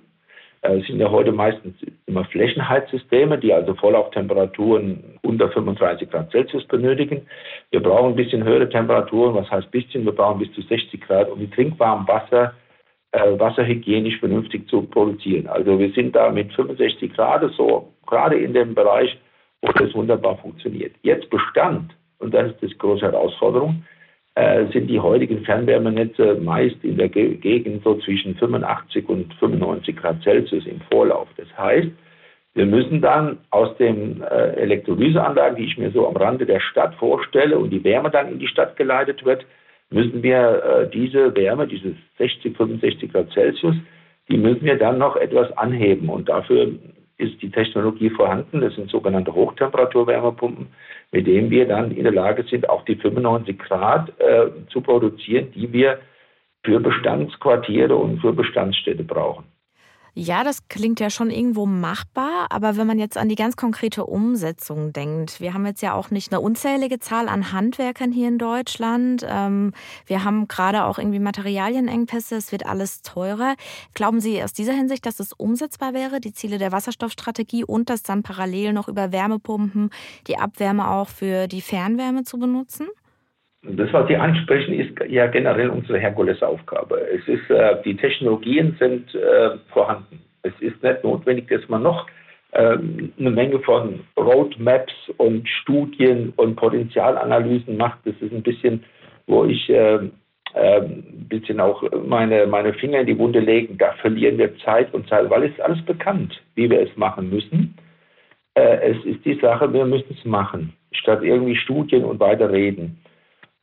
Äh, 0.63 0.79
es 0.79 0.87
sind 0.87 0.99
ja 0.99 1.11
heute 1.11 1.31
meistens 1.31 1.75
immer 2.07 2.25
Flächenheizsysteme, 2.25 3.37
die 3.37 3.53
also 3.53 3.75
Vorlauftemperaturen 3.75 5.19
unter 5.21 5.49
35 5.49 6.09
Grad 6.09 6.31
Celsius 6.31 6.65
benötigen. 6.65 7.27
Wir 7.71 7.81
brauchen 7.81 8.13
ein 8.13 8.15
bisschen 8.15 8.43
höhere 8.43 8.69
Temperaturen, 8.69 9.35
was 9.35 9.49
heißt 9.51 9.71
bisschen? 9.71 10.05
Wir 10.05 10.13
brauchen 10.13 10.39
bis 10.39 10.51
zu 10.53 10.61
60 10.61 11.01
Grad, 11.01 11.29
um 11.29 11.39
die 11.39 11.49
trinkwarmen 11.49 12.07
Wasser 12.07 12.53
äh, 13.11 13.39
wasserhygienisch 13.39 14.19
vernünftig 14.19 14.67
zu 14.69 14.81
produzieren. 14.83 15.47
Also 15.47 15.77
wir 15.77 15.91
sind 15.91 16.15
da 16.15 16.31
mit 16.31 16.51
65 16.53 17.13
Grad 17.13 17.43
so 17.55 17.93
gerade 18.07 18.37
in 18.37 18.53
dem 18.53 18.73
Bereich, 18.73 19.17
wo 19.61 19.71
das 19.71 19.93
wunderbar 19.93 20.37
funktioniert. 20.37 20.95
Jetzt 21.03 21.29
Bestand, 21.29 21.93
und 22.19 22.33
das 22.33 22.51
ist 22.51 22.61
die 22.61 22.77
große 22.77 23.03
Herausforderung, 23.03 23.83
äh, 24.35 24.65
sind 24.71 24.87
die 24.87 24.99
heutigen 24.99 25.43
Fernwärmenetze 25.45 26.35
meist 26.35 26.83
in 26.83 26.97
der 26.97 27.09
Gegend 27.09 27.83
so 27.83 27.99
zwischen 27.99 28.35
85 28.35 29.07
und 29.07 29.33
95 29.35 29.95
Grad 29.95 30.23
Celsius 30.23 30.65
im 30.65 30.81
Vorlauf. 30.89 31.27
Das 31.37 31.47
heißt, 31.57 31.89
wir 32.55 32.65
müssen 32.65 33.01
dann 33.01 33.39
aus 33.49 33.75
den 33.77 34.21
äh, 34.21 34.53
Elektrolyseanlagen, 34.55 35.57
die 35.57 35.65
ich 35.65 35.77
mir 35.77 35.91
so 35.91 36.07
am 36.07 36.15
Rande 36.15 36.45
der 36.45 36.59
Stadt 36.59 36.95
vorstelle 36.95 37.57
und 37.57 37.71
die 37.71 37.83
Wärme 37.83 38.11
dann 38.11 38.31
in 38.31 38.39
die 38.39 38.47
Stadt 38.47 38.75
geleitet 38.75 39.25
wird, 39.25 39.45
müssen 39.89 40.23
wir 40.23 40.63
äh, 40.63 40.89
diese 40.89 41.35
Wärme, 41.35 41.67
diese 41.67 41.95
60, 42.17 42.55
65 42.57 43.11
Grad 43.11 43.31
Celsius, 43.31 43.75
die 44.29 44.37
müssen 44.37 44.63
wir 44.63 44.77
dann 44.77 44.97
noch 44.97 45.15
etwas 45.15 45.55
anheben. 45.57 46.09
Und 46.09 46.29
dafür 46.29 46.71
ist 47.17 47.41
die 47.41 47.51
Technologie 47.51 48.09
vorhanden. 48.09 48.61
Das 48.61 48.75
sind 48.75 48.89
sogenannte 48.89 49.33
Hochtemperaturwärmepumpen, 49.33 50.67
mit 51.11 51.27
denen 51.27 51.49
wir 51.49 51.67
dann 51.67 51.91
in 51.91 52.03
der 52.03 52.13
Lage 52.13 52.43
sind, 52.43 52.69
auch 52.69 52.83
die 52.85 52.95
95 52.95 53.59
Grad 53.59 54.09
äh, 54.19 54.47
zu 54.69 54.81
produzieren, 54.81 55.51
die 55.53 55.71
wir 55.71 55.99
für 56.63 56.79
Bestandsquartiere 56.79 57.95
und 57.95 58.21
für 58.21 58.33
Bestandsstädte 58.33 59.03
brauchen. 59.03 59.45
Ja, 60.15 60.43
das 60.43 60.67
klingt 60.67 60.99
ja 60.99 61.09
schon 61.09 61.31
irgendwo 61.31 61.65
machbar, 61.65 62.45
aber 62.51 62.77
wenn 62.77 62.85
man 62.85 62.99
jetzt 62.99 63.17
an 63.17 63.29
die 63.29 63.35
ganz 63.35 63.55
konkrete 63.55 64.05
Umsetzung 64.05 64.93
denkt, 64.93 65.39
wir 65.39 65.55
haben 65.55 65.65
jetzt 65.65 65.81
ja 65.81 65.95
auch 65.95 66.11
nicht 66.11 66.31
eine 66.31 66.39
unzählige 66.39 66.99
Zahl 66.99 67.27
an 67.27 67.51
Handwerkern 67.51 68.11
hier 68.11 68.27
in 68.27 68.37
Deutschland. 68.37 69.25
Ähm, 69.27 69.73
wir 70.05 70.23
haben 70.23 70.47
gerade 70.47 70.83
auch 70.83 70.99
irgendwie 70.99 71.17
Materialienengpässe, 71.17 72.35
es 72.35 72.51
wird 72.51 72.67
alles 72.67 73.01
teurer. 73.01 73.55
Glauben 73.95 74.19
Sie 74.21 74.43
aus 74.43 74.53
dieser 74.53 74.73
Hinsicht, 74.73 75.03
dass 75.07 75.19
es 75.19 75.33
umsetzbar 75.33 75.95
wäre, 75.95 76.19
die 76.19 76.33
Ziele 76.33 76.59
der 76.59 76.71
Wasserstoffstrategie 76.71 77.63
und 77.63 77.89
das 77.89 78.03
dann 78.03 78.21
parallel 78.21 78.73
noch 78.73 78.87
über 78.87 79.11
Wärmepumpen, 79.11 79.89
die 80.27 80.37
Abwärme 80.37 80.91
auch 80.91 81.09
für 81.09 81.47
die 81.47 81.61
Fernwärme 81.61 82.23
zu 82.23 82.37
benutzen? 82.37 82.87
Das, 83.63 83.93
was 83.93 84.07
Sie 84.07 84.17
ansprechen, 84.17 84.73
ist 84.73 84.91
ja 85.07 85.27
generell 85.27 85.69
unsere 85.69 85.97
Herkulesaufgabe. 85.97 86.99
Es 87.11 87.25
ist, 87.27 87.49
äh, 87.49 87.81
die 87.83 87.95
Technologien 87.95 88.75
sind 88.77 89.15
äh, 89.15 89.51
vorhanden. 89.71 90.21
Es 90.41 90.53
ist 90.59 90.83
nicht 90.83 91.03
notwendig, 91.03 91.47
dass 91.47 91.67
man 91.69 91.81
noch 91.81 92.05
äh, 92.51 92.77
eine 93.17 93.31
Menge 93.31 93.59
von 93.59 94.01
Roadmaps 94.17 94.93
und 95.17 95.47
Studien 95.47 96.33
und 96.35 96.57
Potenzialanalysen 96.57 97.77
macht. 97.77 97.99
Das 98.03 98.15
ist 98.19 98.33
ein 98.33 98.43
bisschen, 98.43 98.83
wo 99.27 99.45
ich 99.45 99.69
äh, 99.69 100.09
äh, 100.53 100.81
ein 100.81 101.27
bisschen 101.29 101.59
auch 101.59 101.83
meine, 102.05 102.45
meine 102.45 102.73
Finger 102.73 102.99
in 102.99 103.07
die 103.07 103.17
Wunde 103.17 103.39
legen. 103.39 103.77
Da 103.77 103.93
verlieren 103.93 104.37
wir 104.37 104.57
Zeit 104.59 104.93
und 104.93 105.07
Zeit, 105.07 105.29
weil 105.29 105.43
es 105.43 105.51
ist 105.51 105.61
alles 105.61 105.81
bekannt, 105.85 106.41
wie 106.55 106.69
wir 106.69 106.81
es 106.81 106.95
machen 106.97 107.29
müssen. 107.29 107.75
Äh, 108.55 108.91
es 108.91 109.05
ist 109.05 109.25
die 109.25 109.39
Sache, 109.39 109.73
wir 109.73 109.85
müssen 109.85 110.15
es 110.17 110.25
machen, 110.25 110.73
statt 110.91 111.23
irgendwie 111.23 111.55
Studien 111.55 112.03
und 112.03 112.19
weiter 112.19 112.51
reden. 112.51 112.99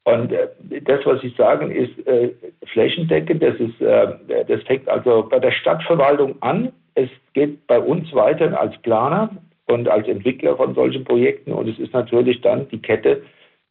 Und 0.05 0.33
äh, 0.33 0.49
das, 0.83 1.05
was 1.05 1.21
Sie 1.21 1.33
sagen, 1.37 1.71
ist 1.71 2.07
äh, 2.07 2.31
flächendeckend. 2.67 3.43
Das, 3.43 3.57
ist, 3.57 3.81
äh, 3.81 4.45
das 4.47 4.63
fängt 4.63 4.89
also 4.89 5.27
bei 5.29 5.39
der 5.39 5.53
Stadtverwaltung 5.53 6.41
an. 6.41 6.73
Es 6.95 7.11
geht 7.35 7.67
bei 7.67 7.79
uns 7.79 8.13
weiter 8.15 8.59
als 8.59 8.77
Planer 8.83 9.31
und 9.67 9.89
als 9.89 10.09
Entwickler 10.09 10.57
von 10.57 10.75
solchen 10.75 11.05
Projekten. 11.05 11.53
Und 11.53 11.69
es 11.69 11.79
ist 11.79 11.93
natürlich 11.93 12.41
dann 12.41 12.69
die 12.71 12.81
Kette 12.81 13.23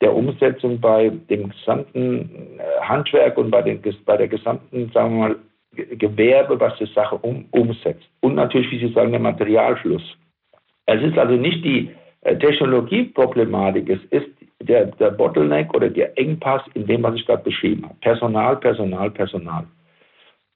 der 0.02 0.16
Umsetzung 0.16 0.80
bei 0.80 1.10
dem 1.30 1.50
gesamten 1.50 2.58
Handwerk 2.82 3.38
und 3.38 3.52
bei, 3.52 3.62
den, 3.62 3.82
bei 4.06 4.16
der 4.16 4.30
gesamten, 4.30 4.90
sagen 4.94 5.16
wir 5.16 5.28
mal, 5.28 5.36
Gewerbe, 5.76 6.60
was 6.60 6.78
die 6.78 6.86
Sache 6.86 7.16
um, 7.18 7.46
umsetzt. 7.52 8.08
Und 8.22 8.36
natürlich, 8.36 8.72
wie 8.72 8.80
Sie 8.80 8.94
sagen, 8.94 9.12
der 9.12 9.20
Materialfluss. 9.20 10.18
Es 10.86 11.04
ist 11.04 11.18
also 11.18 11.36
nicht 11.36 11.64
die 11.64 11.92
Technologieproblematik, 12.24 13.90
es 13.90 14.04
ist 14.12 14.30
der, 14.62 14.88
der 14.88 15.12
Bottleneck 15.12 15.74
oder 15.74 15.90
der 15.90 16.18
Engpass 16.18 16.62
in 16.74 16.86
dem, 16.86 17.04
was 17.04 17.16
ich 17.16 17.26
gerade 17.26 17.44
beschrieben 17.44 17.84
habe. 17.86 17.96
Personal, 18.02 18.58
Personal, 18.58 19.10
Personal. 19.12 19.66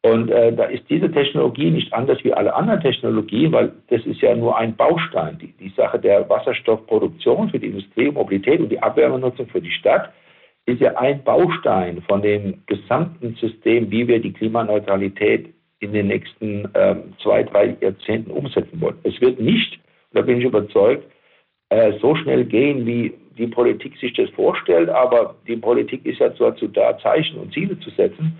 Und 0.05 0.29
äh, 0.29 0.53
da 0.53 0.65
ist 0.65 0.83
diese 0.89 1.09
Technologie 1.09 1.71
nicht 1.71 1.93
anders 1.93 2.21
wie 2.25 2.33
alle 2.33 2.53
anderen 2.53 2.81
Technologien, 2.81 3.53
weil 3.53 3.71
das 3.87 4.05
ist 4.05 4.19
ja 4.19 4.35
nur 4.35 4.57
ein 4.57 4.75
Baustein. 4.75 5.37
Die, 5.39 5.53
die 5.53 5.73
Sache 5.77 5.97
der 5.97 6.29
Wasserstoffproduktion 6.29 7.49
für 7.49 7.59
die 7.59 7.67
Industrie, 7.67 8.11
Mobilität 8.11 8.59
und 8.59 8.69
die 8.69 8.83
Abwärmenutzung 8.83 9.47
für 9.47 9.61
die 9.61 9.71
Stadt 9.71 10.11
ist 10.65 10.81
ja 10.81 10.97
ein 10.97 11.23
Baustein 11.23 12.01
von 12.07 12.21
dem 12.21 12.63
gesamten 12.65 13.35
System, 13.35 13.89
wie 13.91 14.05
wir 14.05 14.19
die 14.19 14.33
Klimaneutralität 14.33 15.53
in 15.79 15.93
den 15.93 16.07
nächsten 16.07 16.65
äh, 16.73 16.95
zwei, 17.21 17.43
drei 17.43 17.77
Jahrzehnten 17.79 18.31
umsetzen 18.31 18.81
wollen. 18.81 18.97
Es 19.03 19.19
wird 19.21 19.39
nicht, 19.39 19.79
da 20.11 20.21
bin 20.21 20.39
ich 20.39 20.45
überzeugt, 20.45 21.09
äh, 21.69 21.93
so 21.99 22.15
schnell 22.15 22.45
gehen, 22.45 22.85
wie 22.85 23.13
die 23.37 23.47
Politik 23.47 23.97
sich 23.97 24.13
das 24.13 24.29
vorstellt, 24.31 24.89
aber 24.89 25.35
die 25.47 25.55
Politik 25.55 26.05
ist 26.05 26.19
ja 26.19 26.29
dazu 26.29 26.67
da, 26.67 26.97
Zeichen 26.99 27.39
und 27.39 27.53
Ziele 27.53 27.79
zu 27.79 27.89
setzen. 27.91 28.39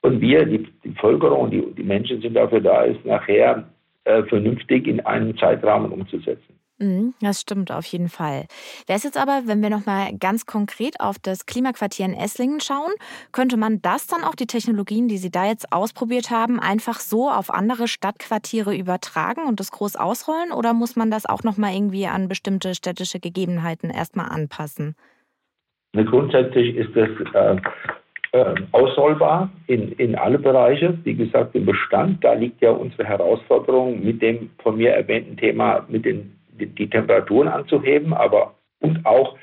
Und 0.00 0.20
wir, 0.20 0.44
die, 0.44 0.66
die 0.82 0.88
Bevölkerung, 0.88 1.50
die, 1.50 1.62
die 1.76 1.84
Menschen 1.84 2.20
sind 2.20 2.34
dafür 2.34 2.60
da, 2.60 2.84
es 2.84 2.96
nachher 3.04 3.64
äh, 4.04 4.24
vernünftig 4.24 4.88
in 4.88 5.00
einem 5.00 5.36
Zeitrahmen 5.38 5.92
umzusetzen. 5.92 6.58
Mhm, 6.82 7.14
das 7.20 7.40
stimmt 7.40 7.70
auf 7.70 7.84
jeden 7.86 8.08
Fall. 8.08 8.46
Wäre 8.88 8.96
es 8.96 9.04
jetzt 9.04 9.16
aber, 9.16 9.42
wenn 9.46 9.62
wir 9.62 9.70
nochmal 9.70 10.12
ganz 10.18 10.46
konkret 10.46 10.98
auf 10.98 11.16
das 11.20 11.46
Klimaquartier 11.46 12.06
in 12.06 12.12
Esslingen 12.12 12.58
schauen, 12.58 12.90
könnte 13.30 13.56
man 13.56 13.80
das 13.82 14.08
dann 14.08 14.24
auch 14.24 14.34
die 14.34 14.48
Technologien, 14.48 15.06
die 15.06 15.16
Sie 15.16 15.30
da 15.30 15.46
jetzt 15.46 15.72
ausprobiert 15.72 16.30
haben, 16.30 16.58
einfach 16.58 16.98
so 16.98 17.30
auf 17.30 17.54
andere 17.54 17.86
Stadtquartiere 17.86 18.74
übertragen 18.76 19.46
und 19.46 19.60
das 19.60 19.70
groß 19.70 19.94
ausrollen? 19.94 20.50
Oder 20.50 20.72
muss 20.74 20.96
man 20.96 21.12
das 21.12 21.24
auch 21.24 21.44
nochmal 21.44 21.72
irgendwie 21.72 22.08
an 22.08 22.26
bestimmte 22.26 22.74
städtische 22.74 23.20
Gegebenheiten 23.20 23.88
erstmal 23.88 24.30
anpassen? 24.30 24.96
Grundsätzlich 25.92 26.74
ist 26.74 26.96
das 26.96 27.10
äh, 27.34 27.60
äh, 28.32 28.54
ausrollbar 28.72 29.52
in, 29.68 29.92
in 29.92 30.16
alle 30.16 30.38
Bereiche. 30.40 30.98
Wie 31.04 31.14
gesagt, 31.14 31.54
im 31.54 31.64
Bestand, 31.64 32.24
da 32.24 32.32
liegt 32.32 32.60
ja 32.60 32.72
unsere 32.72 33.04
Herausforderung 33.04 34.02
mit 34.02 34.20
dem 34.20 34.50
von 34.64 34.78
mir 34.78 34.90
erwähnten 34.90 35.36
Thema 35.36 35.84
mit 35.88 36.04
den 36.04 36.41
die, 36.66 36.90
Temperaturen 36.90 37.48
anzuheben, 37.48 38.12
aber 38.12 38.54
und 38.80 39.04
auch 39.06 39.36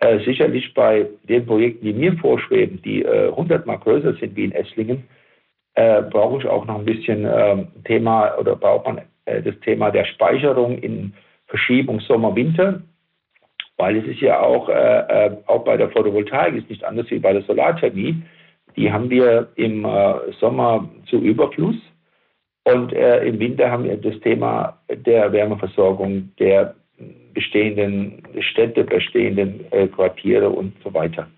äh, 0.00 0.18
sicherlich 0.20 0.74
bei 0.74 1.06
den 1.24 1.46
Projekten, 1.46 1.84
die 1.84 1.92
mir 1.92 2.16
vorschweben, 2.18 2.80
die 2.82 3.02
äh, 3.02 3.28
100 3.28 3.66
mal 3.66 3.78
größer 3.78 4.14
sind 4.14 4.36
wie 4.36 4.44
in 4.44 4.52
Esslingen, 4.52 5.04
äh, 5.74 6.02
brauche 6.02 6.38
ich 6.38 6.46
auch 6.46 6.66
noch 6.66 6.78
ein 6.78 6.84
bisschen 6.84 7.26
ähm, 7.30 7.68
Thema 7.84 8.36
oder 8.38 8.56
braucht 8.56 8.86
man 8.86 9.00
äh, 9.26 9.42
das 9.42 9.58
Thema 9.60 9.90
der 9.90 10.04
Speicherung 10.04 10.78
in 10.78 11.14
Verschiebung 11.46 12.00
Sommer-Winter, 12.00 12.82
weil 13.76 13.96
es 13.96 14.06
ist 14.06 14.20
ja 14.20 14.40
auch, 14.40 14.68
äh, 14.68 14.72
äh, 14.72 15.36
auch 15.46 15.64
bei 15.64 15.76
der 15.76 15.90
Photovoltaik 15.90 16.54
ist 16.54 16.70
nicht 16.70 16.84
anders 16.84 17.10
wie 17.10 17.18
bei 17.18 17.32
der 17.32 17.42
Solarthermie. 17.42 18.22
Die 18.76 18.92
haben 18.92 19.10
wir 19.10 19.48
im 19.56 19.84
Sommer 20.38 20.88
zu 21.06 21.16
Überfluss 21.16 21.74
und 22.72 22.92
äh, 22.92 23.24
im 23.24 23.38
Winter 23.38 23.70
haben 23.70 23.84
wir 23.84 23.96
das 23.96 24.18
Thema 24.20 24.78
der 24.90 25.32
Wärmeversorgung 25.32 26.30
der 26.38 26.74
bestehenden 27.32 28.22
Städte, 28.40 28.84
bestehenden 28.84 29.64
äh, 29.70 29.86
Quartiere 29.86 30.50
und 30.50 30.74
so 30.84 30.92
weiter. 30.92 31.28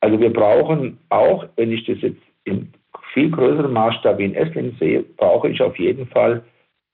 Also 0.00 0.18
wir 0.18 0.32
brauchen 0.32 0.98
auch, 1.08 1.46
wenn 1.56 1.72
ich 1.72 1.84
das 1.84 2.00
jetzt 2.00 2.22
in 2.44 2.72
viel 3.12 3.30
größerem 3.30 3.72
Maßstab 3.72 4.18
wie 4.18 4.24
in 4.24 4.34
Esslingen 4.34 4.76
sehe, 4.80 5.04
brauche 5.16 5.48
ich 5.48 5.60
auf 5.62 5.78
jeden 5.78 6.06
Fall 6.06 6.42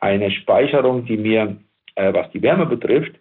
eine 0.01 0.31
Speicherung, 0.31 1.07
die 1.07 1.17
mir, 1.17 1.57
äh, 1.95 2.13
was 2.13 2.31
die 2.33 2.43
Wärme 2.43 2.67
betrifft, 2.67 3.15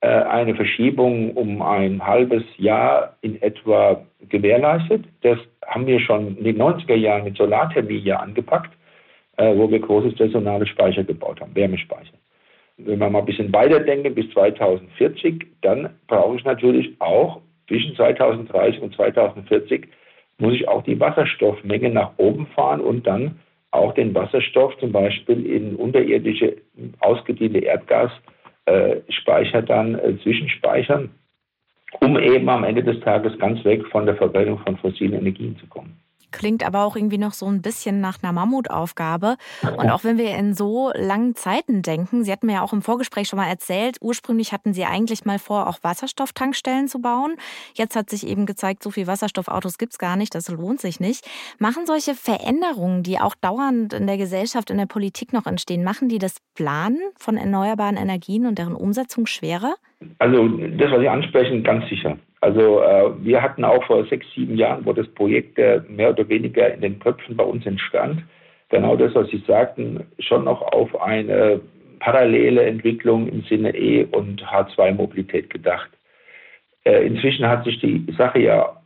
äh, 0.00 0.06
eine 0.06 0.54
Verschiebung 0.54 1.32
um 1.32 1.60
ein 1.60 2.06
halbes 2.06 2.44
Jahr 2.56 3.16
in 3.20 3.40
etwa 3.42 4.06
gewährleistet. 4.28 5.04
Das 5.20 5.38
haben 5.66 5.86
wir 5.86 6.00
schon 6.00 6.38
in 6.38 6.44
den 6.44 6.56
90er 6.56 6.94
Jahren 6.94 7.24
mit 7.24 7.36
Solarthermie 7.36 7.98
ja 7.98 8.20
angepackt 8.20 8.72
äh, 9.36 9.56
wo 9.56 9.70
wir 9.70 9.78
große 9.78 10.14
saisonale 10.16 10.66
Speicher 10.66 11.04
gebaut 11.04 11.40
haben, 11.40 11.54
Wärmespeicher. 11.54 12.14
Wenn 12.76 13.00
wir 13.00 13.10
mal 13.10 13.20
ein 13.20 13.26
bisschen 13.26 13.52
weiterdenken 13.52 14.14
bis 14.14 14.28
2040, 14.30 15.46
dann 15.60 15.90
brauche 16.06 16.36
ich 16.36 16.44
natürlich 16.44 16.94
auch 17.00 17.40
zwischen 17.68 17.94
2030 17.96 18.82
und 18.82 18.94
2040 18.94 19.88
muss 20.38 20.54
ich 20.54 20.68
auch 20.68 20.82
die 20.82 20.98
Wasserstoffmenge 20.98 21.90
nach 21.90 22.12
oben 22.16 22.46
fahren 22.48 22.80
und 22.80 23.06
dann 23.06 23.38
auch 23.70 23.94
den 23.94 24.14
Wasserstoff 24.14 24.76
zum 24.78 24.92
Beispiel 24.92 25.46
in 25.46 25.76
unterirdische 25.76 26.56
ausgediente 27.00 27.60
Erdgasspeicher 27.60 29.58
äh, 29.58 29.62
dann 29.62 29.98
äh, 29.98 30.18
zwischenspeichern, 30.22 31.10
um 32.00 32.18
eben 32.18 32.48
am 32.48 32.64
Ende 32.64 32.82
des 32.82 33.00
Tages 33.00 33.38
ganz 33.38 33.64
weg 33.64 33.86
von 33.86 34.04
der 34.04 34.16
Verbrennung 34.16 34.58
von 34.58 34.76
fossilen 34.76 35.14
Energien 35.14 35.56
zu 35.56 35.66
kommen 35.68 35.98
klingt 36.32 36.64
aber 36.64 36.84
auch 36.84 36.96
irgendwie 36.96 37.18
noch 37.18 37.32
so 37.32 37.46
ein 37.46 37.62
bisschen 37.62 38.00
nach 38.00 38.22
einer 38.22 38.32
Mammutaufgabe. 38.32 39.36
Und 39.62 39.90
auch 39.90 40.04
wenn 40.04 40.18
wir 40.18 40.36
in 40.36 40.54
so 40.54 40.90
langen 40.94 41.36
Zeiten 41.36 41.82
denken, 41.82 42.24
Sie 42.24 42.32
hatten 42.32 42.46
mir 42.46 42.54
ja 42.54 42.62
auch 42.62 42.72
im 42.72 42.82
Vorgespräch 42.82 43.28
schon 43.28 43.38
mal 43.38 43.48
erzählt, 43.48 43.98
ursprünglich 44.00 44.52
hatten 44.52 44.72
Sie 44.72 44.84
eigentlich 44.84 45.24
mal 45.24 45.38
vor, 45.38 45.68
auch 45.68 45.78
Wasserstofftankstellen 45.82 46.88
zu 46.88 47.00
bauen. 47.00 47.36
Jetzt 47.74 47.96
hat 47.96 48.10
sich 48.10 48.26
eben 48.26 48.46
gezeigt, 48.46 48.82
so 48.82 48.90
viel 48.90 49.06
Wasserstoffautos 49.06 49.78
gibt 49.78 49.92
es 49.92 49.98
gar 49.98 50.16
nicht, 50.16 50.34
das 50.34 50.48
lohnt 50.48 50.80
sich 50.80 51.00
nicht. 51.00 51.28
Machen 51.58 51.86
solche 51.86 52.14
Veränderungen, 52.14 53.02
die 53.02 53.18
auch 53.18 53.34
dauernd 53.34 53.92
in 53.92 54.06
der 54.06 54.16
Gesellschaft, 54.16 54.70
in 54.70 54.78
der 54.78 54.86
Politik 54.86 55.32
noch 55.32 55.46
entstehen, 55.46 55.84
machen 55.84 56.08
die 56.08 56.18
das 56.18 56.36
Planen 56.54 57.00
von 57.16 57.36
erneuerbaren 57.36 57.96
Energien 57.96 58.46
und 58.46 58.58
deren 58.58 58.74
Umsetzung 58.74 59.26
schwerer? 59.26 59.74
Also 60.18 60.48
das, 60.48 60.90
was 60.90 61.00
Sie 61.00 61.08
ansprechen, 61.08 61.62
ganz 61.62 61.88
sicher. 61.88 62.18
Also 62.42 62.82
äh, 62.82 63.24
wir 63.24 63.40
hatten 63.40 63.64
auch 63.64 63.84
vor 63.84 64.04
sechs, 64.06 64.26
sieben 64.34 64.56
Jahren, 64.56 64.84
wo 64.84 64.92
das 64.92 65.06
Projekt 65.14 65.58
äh, 65.58 65.80
mehr 65.88 66.10
oder 66.10 66.28
weniger 66.28 66.74
in 66.74 66.80
den 66.80 66.98
Köpfen 66.98 67.36
bei 67.36 67.44
uns 67.44 67.64
entstand, 67.64 68.24
genau 68.68 68.96
das, 68.96 69.14
was 69.14 69.28
Sie 69.28 69.42
sagten, 69.46 70.04
schon 70.18 70.44
noch 70.44 70.60
auf 70.60 71.00
eine 71.00 71.60
parallele 72.00 72.64
Entwicklung 72.64 73.28
im 73.28 73.42
Sinne 73.42 73.72
E- 73.76 74.06
und 74.10 74.42
H2-Mobilität 74.42 75.50
gedacht. 75.50 75.88
Äh, 76.84 77.06
inzwischen 77.06 77.46
hat 77.46 77.64
sich 77.64 77.78
die 77.78 78.04
Sache 78.18 78.40
ja 78.40 78.76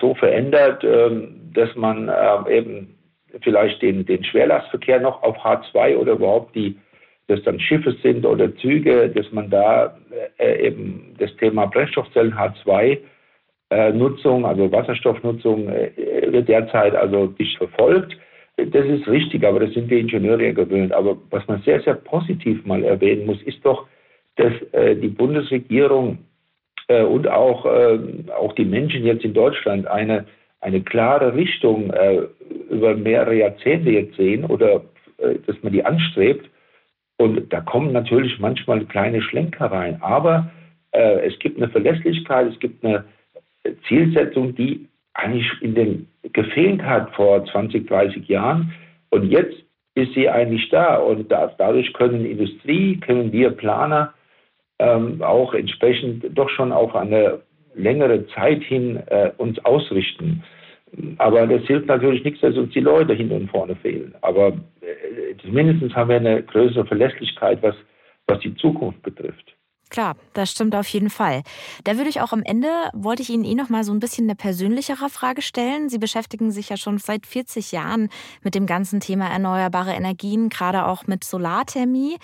so 0.00 0.16
verändert, 0.16 0.82
ähm, 0.82 1.52
dass 1.54 1.72
man 1.76 2.08
äh, 2.08 2.58
eben 2.58 2.98
vielleicht 3.42 3.82
den, 3.82 4.04
den 4.04 4.24
Schwerlastverkehr 4.24 4.98
noch 4.98 5.22
auf 5.22 5.36
H2 5.36 5.96
oder 5.96 6.14
überhaupt 6.14 6.56
die 6.56 6.76
das 7.26 7.42
dann 7.42 7.58
Schiffe 7.58 7.96
sind 8.02 8.26
oder 8.26 8.54
Züge, 8.56 9.08
dass 9.08 9.30
man 9.32 9.50
da 9.50 9.96
äh, 10.38 10.68
eben 10.68 11.14
das 11.18 11.34
Thema 11.36 11.66
Brennstoffzellen 11.66 12.34
H2 12.34 12.98
äh, 13.70 13.92
Nutzung, 13.92 14.44
also 14.44 14.70
Wasserstoffnutzung, 14.70 15.68
äh, 15.68 15.90
wird 16.30 16.48
derzeit 16.48 16.94
also 16.94 17.34
nicht 17.38 17.56
verfolgt. 17.56 18.16
Das 18.56 18.86
ist 18.86 19.08
richtig, 19.08 19.44
aber 19.44 19.60
das 19.60 19.72
sind 19.72 19.90
die 19.90 19.98
Ingenieure 19.98 20.52
gewöhnt. 20.52 20.92
Aber 20.92 21.16
was 21.30 21.46
man 21.48 21.62
sehr, 21.62 21.80
sehr 21.80 21.94
positiv 21.94 22.64
mal 22.64 22.84
erwähnen 22.84 23.26
muss, 23.26 23.42
ist 23.42 23.64
doch, 23.64 23.86
dass 24.36 24.52
äh, 24.72 24.94
die 24.94 25.08
Bundesregierung 25.08 26.18
äh, 26.88 27.02
und 27.02 27.26
auch, 27.26 27.66
äh, 27.66 27.98
auch 28.38 28.52
die 28.52 28.64
Menschen 28.64 29.04
jetzt 29.04 29.24
in 29.24 29.34
Deutschland 29.34 29.86
eine, 29.88 30.26
eine 30.60 30.82
klare 30.82 31.34
Richtung 31.34 31.90
äh, 31.90 32.22
über 32.70 32.94
mehrere 32.94 33.34
Jahrzehnte 33.34 33.90
jetzt 33.90 34.16
sehen 34.16 34.44
oder 34.44 34.84
äh, 35.18 35.34
dass 35.46 35.56
man 35.62 35.72
die 35.72 35.84
anstrebt. 35.84 36.48
Und 37.16 37.52
da 37.52 37.60
kommen 37.60 37.92
natürlich 37.92 38.38
manchmal 38.38 38.84
kleine 38.86 39.22
Schlenker 39.22 39.66
rein. 39.66 39.98
Aber 40.00 40.50
äh, 40.92 41.26
es 41.26 41.38
gibt 41.38 41.56
eine 41.56 41.68
Verlässlichkeit, 41.68 42.52
es 42.52 42.58
gibt 42.58 42.84
eine 42.84 43.04
Zielsetzung, 43.88 44.54
die 44.54 44.88
eigentlich 45.14 45.50
in 45.60 45.74
den 45.74 46.08
gefehlt 46.32 46.82
hat 46.82 47.14
vor 47.14 47.44
20, 47.44 47.86
30 47.86 48.28
Jahren. 48.28 48.72
Und 49.10 49.30
jetzt 49.30 49.54
ist 49.94 50.12
sie 50.14 50.28
eigentlich 50.28 50.68
da. 50.70 50.96
Und 50.96 51.30
da, 51.30 51.54
dadurch 51.56 51.92
können 51.92 52.26
Industrie, 52.26 52.98
können 52.98 53.32
wir 53.32 53.50
Planer 53.50 54.12
ähm, 54.78 55.22
auch 55.22 55.54
entsprechend 55.54 56.36
doch 56.36 56.50
schon 56.50 56.72
auf 56.72 56.94
eine 56.96 57.40
längere 57.74 58.26
Zeit 58.28 58.62
hin 58.62 59.00
äh, 59.06 59.30
uns 59.36 59.64
ausrichten. 59.64 60.42
Aber 61.18 61.46
das 61.46 61.62
hilft 61.62 61.86
natürlich 61.86 62.24
nichts, 62.24 62.40
dass 62.40 62.56
uns 62.56 62.72
die 62.72 62.80
Leute 62.80 63.14
hinten 63.14 63.34
und 63.34 63.50
vorne 63.50 63.76
fehlen. 63.76 64.14
Aber 64.20 64.48
äh, 64.80 65.36
zumindest 65.42 65.94
haben 65.94 66.10
wir 66.10 66.16
eine 66.16 66.42
größere 66.42 66.86
Verlässlichkeit, 66.86 67.62
was, 67.62 67.74
was 68.26 68.40
die 68.40 68.54
Zukunft 68.56 69.02
betrifft. 69.02 69.54
Klar, 69.90 70.16
das 70.32 70.50
stimmt 70.50 70.74
auf 70.74 70.88
jeden 70.88 71.10
Fall. 71.10 71.42
Da 71.84 71.96
würde 71.96 72.08
ich 72.08 72.20
auch 72.20 72.32
am 72.32 72.42
Ende, 72.42 72.66
wollte 72.94 73.22
ich 73.22 73.30
Ihnen 73.30 73.44
eh 73.44 73.54
noch 73.54 73.68
mal 73.68 73.84
so 73.84 73.92
ein 73.92 74.00
bisschen 74.00 74.24
eine 74.24 74.34
persönlichere 74.34 75.08
Frage 75.08 75.40
stellen. 75.40 75.88
Sie 75.88 75.98
beschäftigen 75.98 76.50
sich 76.50 76.70
ja 76.70 76.76
schon 76.76 76.98
seit 76.98 77.26
40 77.26 77.70
Jahren 77.70 78.08
mit 78.42 78.56
dem 78.56 78.66
ganzen 78.66 78.98
Thema 78.98 79.28
erneuerbare 79.28 79.92
Energien, 79.92 80.48
gerade 80.48 80.86
auch 80.86 81.06
mit 81.06 81.22
Solarthermie. 81.22 82.16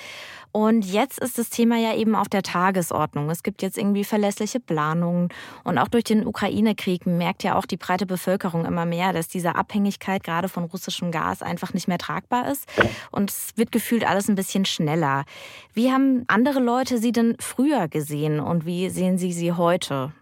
Und 0.53 0.85
jetzt 0.85 1.21
ist 1.21 1.39
das 1.39 1.51
Thema 1.51 1.77
ja 1.79 1.95
eben 1.95 2.15
auf 2.15 2.29
der 2.29 2.43
Tagesordnung. 2.43 3.31
Es 3.31 3.43
gibt 3.43 3.63
jetzt 3.63 3.79
irgendwie 3.79 4.05
verlässliche 4.05 4.59
Planungen. 4.59 5.29
Und 5.65 5.79
auch 5.79 5.89
durch 5.89 6.05
den 6.05 6.27
Ukraine-Krieg 6.27 7.07
merkt 7.07 7.45
ja 7.45 7.57
auch 7.57 7.67
die 7.67 7.77
breite 7.77 8.07
Bevölkerung 8.07 8.65
immer 8.65 8.85
mehr, 8.85 9.13
dass 9.13 9.29
diese 9.29 9.55
Abhängigkeit 9.55 10.25
gerade 10.25 10.49
von 10.49 10.65
russischem 10.65 11.13
Gas 11.13 11.43
einfach 11.43 11.73
nicht 11.73 11.87
mehr 11.87 11.99
tragbar 11.99 12.51
ist. 12.51 12.69
Und 13.13 13.31
es 13.31 13.53
wird 13.57 13.71
gefühlt 13.71 14.09
alles 14.09 14.29
ein 14.29 14.35
bisschen 14.35 14.65
schneller. 14.65 15.25
Wie 15.73 15.93
haben 15.93 16.25
andere 16.27 16.61
Leute 16.61 16.99
Sie 16.99 17.13
denn 17.13 17.37
früher 17.39 17.89
gesehen 17.89 18.41
und 18.41 18.67
wie 18.67 18.89
sehen 18.89 19.19
Sie 19.19 19.33
sie 19.33 19.53
heute? 19.53 20.13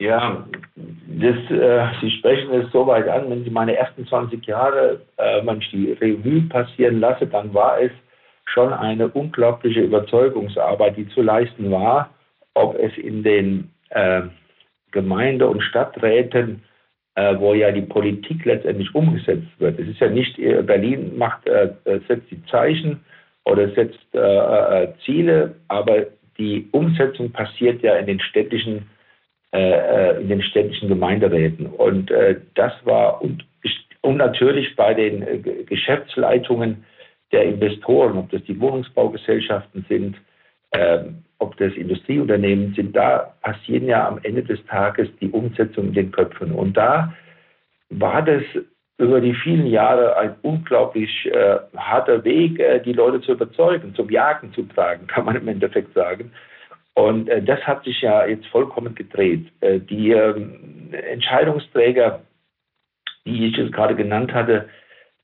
Ja, 0.00 0.46
das, 0.76 1.36
äh, 1.50 1.88
Sie 2.00 2.10
sprechen 2.18 2.52
es 2.52 2.70
so 2.72 2.86
weit 2.86 3.08
an, 3.08 3.28
wenn 3.30 3.42
Sie 3.42 3.50
meine 3.50 3.76
ersten 3.76 4.06
20 4.06 4.46
Jahre, 4.46 5.00
äh, 5.16 5.44
wenn 5.44 5.58
ich 5.58 5.70
die 5.70 5.92
Revue 5.92 6.42
passieren 6.48 7.00
lasse, 7.00 7.26
dann 7.26 7.52
war 7.52 7.80
es 7.80 7.90
schon 8.52 8.72
eine 8.72 9.08
unglaubliche 9.08 9.80
Überzeugungsarbeit, 9.80 10.96
die 10.96 11.08
zu 11.08 11.22
leisten 11.22 11.70
war, 11.70 12.10
ob 12.54 12.78
es 12.78 12.96
in 12.96 13.22
den 13.22 13.70
äh, 13.90 14.22
Gemeinde- 14.90 15.48
und 15.48 15.62
Stadträten, 15.62 16.62
äh, 17.14 17.38
wo 17.38 17.54
ja 17.54 17.70
die 17.72 17.82
Politik 17.82 18.44
letztendlich 18.44 18.94
umgesetzt 18.94 19.48
wird. 19.58 19.78
Es 19.78 19.88
ist 19.88 20.00
ja 20.00 20.08
nicht, 20.08 20.38
äh, 20.38 20.62
Berlin 20.62 21.16
macht, 21.16 21.46
äh, 21.46 21.70
setzt 22.06 22.30
die 22.30 22.44
Zeichen 22.46 23.00
oder 23.44 23.70
setzt 23.70 23.98
Ziele, 25.04 25.54
aber 25.68 26.06
die 26.38 26.68
Umsetzung 26.72 27.32
passiert 27.32 27.82
ja 27.82 27.96
in 27.96 28.06
den 28.06 28.20
städtischen, 28.20 28.88
äh, 29.52 30.20
in 30.20 30.28
den 30.28 30.42
städtischen 30.42 30.88
Gemeinderäten. 30.88 31.66
Und 31.66 32.10
äh, 32.10 32.36
das 32.54 32.72
war 32.84 33.20
und, 33.20 33.44
und 34.00 34.16
natürlich 34.16 34.76
bei 34.76 34.94
den 34.94 35.22
äh, 35.22 35.38
Geschäftsleitungen 35.64 36.84
der 37.32 37.44
Investoren, 37.44 38.16
ob 38.16 38.30
das 38.30 38.42
die 38.44 38.58
Wohnungsbaugesellschaften 38.58 39.84
sind, 39.88 40.16
ähm, 40.72 41.24
ob 41.38 41.56
das 41.56 41.72
Industrieunternehmen 41.74 42.74
sind, 42.74 42.96
da 42.96 43.34
passieren 43.42 43.86
ja 43.86 44.06
am 44.08 44.18
Ende 44.22 44.42
des 44.42 44.64
Tages 44.66 45.08
die 45.20 45.30
Umsetzung 45.30 45.88
in 45.88 45.94
den 45.94 46.10
Köpfen. 46.10 46.52
Und 46.52 46.76
da 46.76 47.14
war 47.90 48.22
das 48.22 48.42
über 48.98 49.20
die 49.20 49.34
vielen 49.34 49.66
Jahre 49.66 50.16
ein 50.16 50.34
unglaublich 50.42 51.26
äh, 51.26 51.58
harter 51.76 52.24
Weg, 52.24 52.58
äh, 52.58 52.80
die 52.80 52.92
Leute 52.92 53.20
zu 53.20 53.32
überzeugen, 53.32 53.94
zum 53.94 54.10
Jagen 54.10 54.52
zu 54.52 54.62
tragen, 54.64 55.06
kann 55.06 55.24
man 55.24 55.36
im 55.36 55.46
Endeffekt 55.46 55.94
sagen. 55.94 56.32
Und 56.94 57.28
äh, 57.28 57.40
das 57.40 57.60
hat 57.60 57.84
sich 57.84 58.00
ja 58.02 58.26
jetzt 58.26 58.46
vollkommen 58.48 58.96
gedreht. 58.96 59.46
Äh, 59.60 59.78
die 59.78 60.10
ähm, 60.10 60.90
Entscheidungsträger, 60.90 62.22
die 63.24 63.46
ich 63.46 63.56
jetzt 63.56 63.72
gerade 63.72 63.94
genannt 63.94 64.34
hatte, 64.34 64.68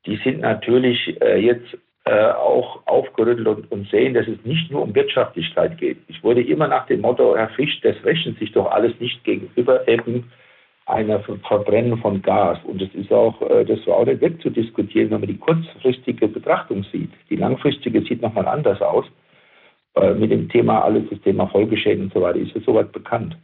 die 0.06 0.16
sind 0.18 0.40
natürlich 0.40 1.20
äh, 1.20 1.40
jetzt 1.40 1.76
äh, 2.06 2.28
auch 2.32 2.86
aufgerüttelt 2.86 3.46
und, 3.46 3.72
und, 3.72 3.88
sehen, 3.90 4.14
dass 4.14 4.26
es 4.26 4.44
nicht 4.44 4.70
nur 4.70 4.82
um 4.82 4.94
Wirtschaftlichkeit 4.94 5.78
geht. 5.78 5.98
Ich 6.08 6.22
wurde 6.22 6.42
immer 6.42 6.68
nach 6.68 6.86
dem 6.86 7.00
Motto, 7.00 7.36
Herr 7.36 7.48
Fisch, 7.50 7.80
das 7.82 7.96
rechnet 8.04 8.38
sich 8.38 8.52
doch 8.52 8.70
alles 8.70 8.92
nicht 9.00 9.24
gegenüber 9.24 9.88
eben 9.88 10.30
einer 10.86 11.20
Verbrennen 11.20 11.96
von 11.98 12.20
Gas. 12.20 12.58
Und 12.64 12.82
das 12.82 12.90
ist 12.94 13.10
auch, 13.10 13.40
äh, 13.42 13.64
das 13.64 13.86
war 13.86 13.96
auch 13.96 14.06
nicht 14.06 14.20
wegzudiskutieren, 14.20 15.10
wenn 15.10 15.20
man 15.20 15.28
die 15.28 15.38
kurzfristige 15.38 16.28
Betrachtung 16.28 16.84
sieht. 16.92 17.10
Die 17.30 17.36
langfristige 17.36 18.02
sieht 18.02 18.20
nochmal 18.20 18.48
anders 18.48 18.82
aus. 18.82 19.06
Äh, 19.94 20.12
mit 20.14 20.30
dem 20.30 20.48
Thema, 20.48 20.82
alles 20.82 21.04
das 21.08 21.20
Thema 21.20 21.46
Folgeschäden 21.46 22.04
und 22.04 22.12
so 22.12 22.20
weiter, 22.20 22.38
ist 22.38 22.54
ja 22.54 22.60
soweit 22.66 22.92
bekannt. 22.92 23.36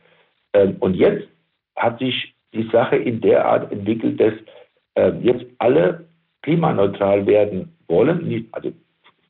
Ähm, 0.53 0.77
und 0.81 0.94
jetzt 0.94 1.29
hat 1.77 1.99
sich 1.99 2.35
die 2.53 2.68
Sache 2.70 2.96
in 2.96 3.20
der 3.20 3.46
Art 3.46 3.73
entwickelt, 3.73 4.20
dass 4.20 4.35
äh, 4.96 5.12
jetzt 5.23 5.46
alle 5.59 6.07
klimaneutral 6.42 7.27
werden 7.27 7.73
wollen, 7.90 8.48
also 8.53 8.72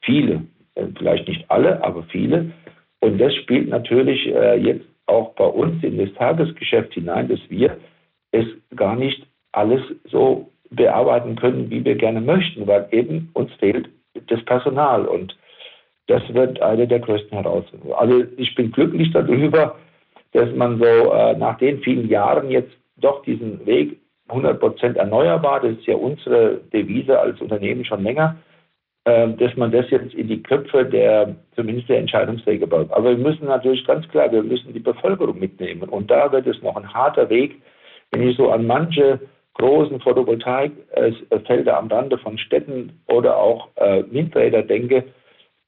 viele, 0.02 0.42
vielleicht 0.96 1.26
nicht 1.26 1.50
alle, 1.50 1.82
aber 1.82 2.04
viele. 2.04 2.52
Und 3.00 3.18
das 3.18 3.34
spielt 3.34 3.68
natürlich 3.68 4.26
jetzt 4.26 4.84
auch 5.06 5.30
bei 5.34 5.44
uns 5.46 5.82
in 5.82 5.98
das 5.98 6.12
Tagesgeschäft 6.14 6.94
hinein, 6.94 7.28
dass 7.28 7.40
wir 7.48 7.76
es 8.30 8.46
gar 8.76 8.94
nicht 8.94 9.26
alles 9.52 9.80
so 10.04 10.50
bearbeiten 10.70 11.36
können, 11.36 11.70
wie 11.70 11.84
wir 11.84 11.96
gerne 11.96 12.20
möchten, 12.20 12.66
weil 12.66 12.86
eben 12.92 13.30
uns 13.34 13.52
fehlt 13.54 13.88
das 14.28 14.44
Personal 14.44 15.06
und 15.06 15.36
das 16.06 16.22
wird 16.34 16.60
eine 16.60 16.86
der 16.88 17.00
größten 17.00 17.38
Herausforderungen. 17.38 17.94
Also 17.94 18.24
ich 18.36 18.54
bin 18.54 18.72
glücklich 18.72 19.12
darüber, 19.12 19.76
dass 20.32 20.52
man 20.54 20.78
so 20.78 20.84
äh, 20.84 21.36
nach 21.36 21.58
den 21.58 21.80
vielen 21.80 22.08
Jahren 22.08 22.50
jetzt 22.50 22.72
doch 22.96 23.22
diesen 23.22 23.64
Weg 23.66 23.98
100% 24.28 24.96
erneuerbar, 24.96 25.60
das 25.60 25.72
ist 25.72 25.86
ja 25.86 25.96
unsere 25.96 26.60
Devise 26.72 27.18
als 27.18 27.40
Unternehmen 27.40 27.84
schon 27.84 28.02
länger, 28.02 28.36
äh, 28.36 28.49
dass 29.04 29.56
man 29.56 29.72
das 29.72 29.88
jetzt 29.90 30.14
in 30.14 30.28
die 30.28 30.42
Köpfe 30.42 30.84
der, 30.84 31.34
zumindest 31.56 31.88
der 31.88 31.98
Entscheidungsträger 31.98 32.66
baut. 32.66 32.92
Aber 32.92 33.10
wir 33.10 33.18
müssen 33.18 33.46
natürlich 33.46 33.84
ganz 33.86 34.06
klar, 34.08 34.30
wir 34.30 34.42
müssen 34.42 34.74
die 34.74 34.80
Bevölkerung 34.80 35.38
mitnehmen 35.38 35.88
und 35.88 36.10
da 36.10 36.30
wird 36.30 36.46
es 36.46 36.60
noch 36.62 36.76
ein 36.76 36.92
harter 36.92 37.30
Weg, 37.30 37.62
wenn 38.10 38.28
ich 38.28 38.36
so 38.36 38.50
an 38.50 38.66
manche 38.66 39.20
großen 39.54 40.00
Photovoltaikfelder 40.00 41.76
am 41.76 41.88
Rande 41.88 42.18
von 42.18 42.38
Städten 42.38 43.00
oder 43.08 43.36
auch 43.36 43.68
äh, 43.76 44.04
Windräder 44.10 44.62
denke, 44.62 45.04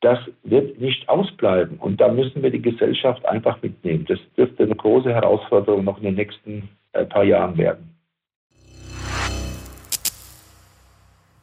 das 0.01 0.19
wird 0.43 0.81
nicht 0.81 1.09
ausbleiben. 1.09 1.79
Und 1.79 2.01
da 2.01 2.09
müssen 2.09 2.43
wir 2.43 2.51
die 2.51 2.63
Gesellschaft 2.63 3.25
einfach 3.27 3.63
mitnehmen. 3.63 4.05
Das 4.09 4.19
dürfte 4.37 4.65
eine 4.65 4.75
große 4.75 5.13
Herausforderung 5.13 5.85
noch 5.85 5.99
in 5.99 6.05
den 6.05 6.15
nächsten 6.17 6.69
äh, 6.93 7.05
paar 7.05 7.25
Jahren 7.25 7.57
werden. 7.57 7.92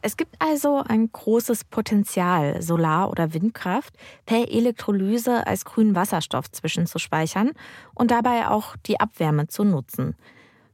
Es 0.02 0.16
gibt 0.16 0.34
also 0.38 0.82
ein 0.86 1.12
großes 1.12 1.64
Potenzial, 1.64 2.62
Solar- 2.62 3.10
oder 3.10 3.34
Windkraft 3.34 3.94
per 4.24 4.50
Elektrolyse 4.50 5.46
als 5.46 5.66
grünen 5.66 5.94
Wasserstoff 5.94 6.50
zwischenzuspeichern 6.50 7.50
und 7.94 8.10
dabei 8.10 8.48
auch 8.48 8.76
die 8.86 8.98
Abwärme 8.98 9.48
zu 9.48 9.62
nutzen. 9.64 10.16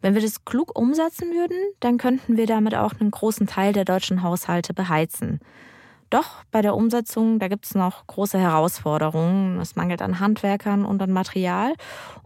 Wenn 0.01 0.15
wir 0.15 0.23
das 0.23 0.45
klug 0.45 0.79
umsetzen 0.79 1.33
würden, 1.33 1.59
dann 1.81 1.99
könnten 1.99 2.37
wir 2.37 2.47
damit 2.47 2.77
auch 2.77 2.93
einen 3.01 3.11
großen 3.11 3.49
Teil 3.49 3.73
der 3.73 3.85
deutschen 3.85 4.23
Haushalte 4.23 4.73
beheizen. 4.73 5.41
Doch 6.11 6.45
bei 6.53 6.63
der 6.63 6.77
Umsetzung, 6.77 7.41
da 7.41 7.49
gibt 7.49 7.67
es 7.67 7.75
noch 7.75 8.07
große 8.07 8.39
Herausforderungen. 8.39 9.59
Es 9.59 9.75
mangelt 9.75 10.03
an 10.03 10.21
Handwerkern 10.21 10.85
und 10.85 11.03
an 11.03 11.11
Material. 11.11 11.75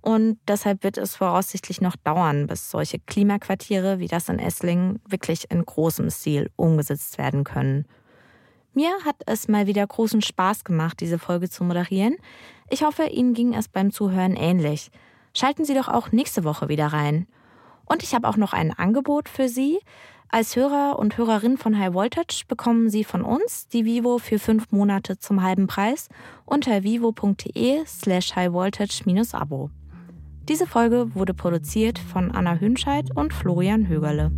Und 0.02 0.38
deshalb 0.46 0.84
wird 0.84 0.98
es 0.98 1.16
voraussichtlich 1.16 1.80
noch 1.80 1.96
dauern, 1.96 2.46
bis 2.46 2.70
solche 2.70 2.98
Klimaquartiere 2.98 3.98
wie 3.98 4.08
das 4.08 4.28
in 4.28 4.38
Esslingen 4.38 5.00
wirklich 5.08 5.50
in 5.50 5.64
großem 5.64 6.10
Stil 6.10 6.50
umgesetzt 6.56 7.16
werden 7.16 7.44
können. 7.44 7.86
Mir 8.74 8.92
hat 9.04 9.16
es 9.26 9.48
mal 9.48 9.66
wieder 9.66 9.86
großen 9.86 10.22
Spaß 10.22 10.64
gemacht, 10.64 11.00
diese 11.00 11.18
Folge 11.18 11.48
zu 11.48 11.64
moderieren. 11.64 12.16
Ich 12.68 12.84
hoffe, 12.84 13.04
Ihnen 13.04 13.34
ging 13.34 13.54
es 13.54 13.68
beim 13.68 13.90
Zuhören 13.90 14.36
ähnlich. 14.36 14.90
Schalten 15.34 15.64
Sie 15.64 15.74
doch 15.74 15.88
auch 15.88 16.12
nächste 16.12 16.44
Woche 16.44 16.68
wieder 16.68 16.88
rein. 16.88 17.26
Und 17.90 18.05
ich 18.05 18.14
habe 18.14 18.29
auch 18.29 18.37
noch 18.37 18.53
ein 18.53 18.72
Angebot 18.72 19.29
für 19.29 19.48
Sie. 19.48 19.81
Als 20.29 20.55
Hörer 20.55 20.96
und 21.00 21.18
Hörerin 21.18 21.59
von 21.59 21.76
High 21.76 21.92
Voltage 21.92 22.44
bekommen 22.46 22.88
Sie 22.88 23.03
von 23.03 23.22
uns 23.22 23.66
die 23.66 23.85
Vivo 23.85 24.18
für 24.18 24.38
fünf 24.38 24.70
Monate 24.70 25.18
zum 25.18 25.42
halben 25.42 25.66
Preis 25.66 26.09
unter 26.44 26.85
vivo.de 26.85 27.85
slash 27.85 28.37
highvoltage-abo. 28.37 29.70
Diese 30.48 30.68
Folge 30.68 31.16
wurde 31.16 31.35
produziert 31.35 31.98
von 31.98 32.31
Anna 32.31 32.61
Hünscheid 32.61 33.09
und 33.16 33.35
Florian 33.35 33.88
Högerle. 33.88 34.31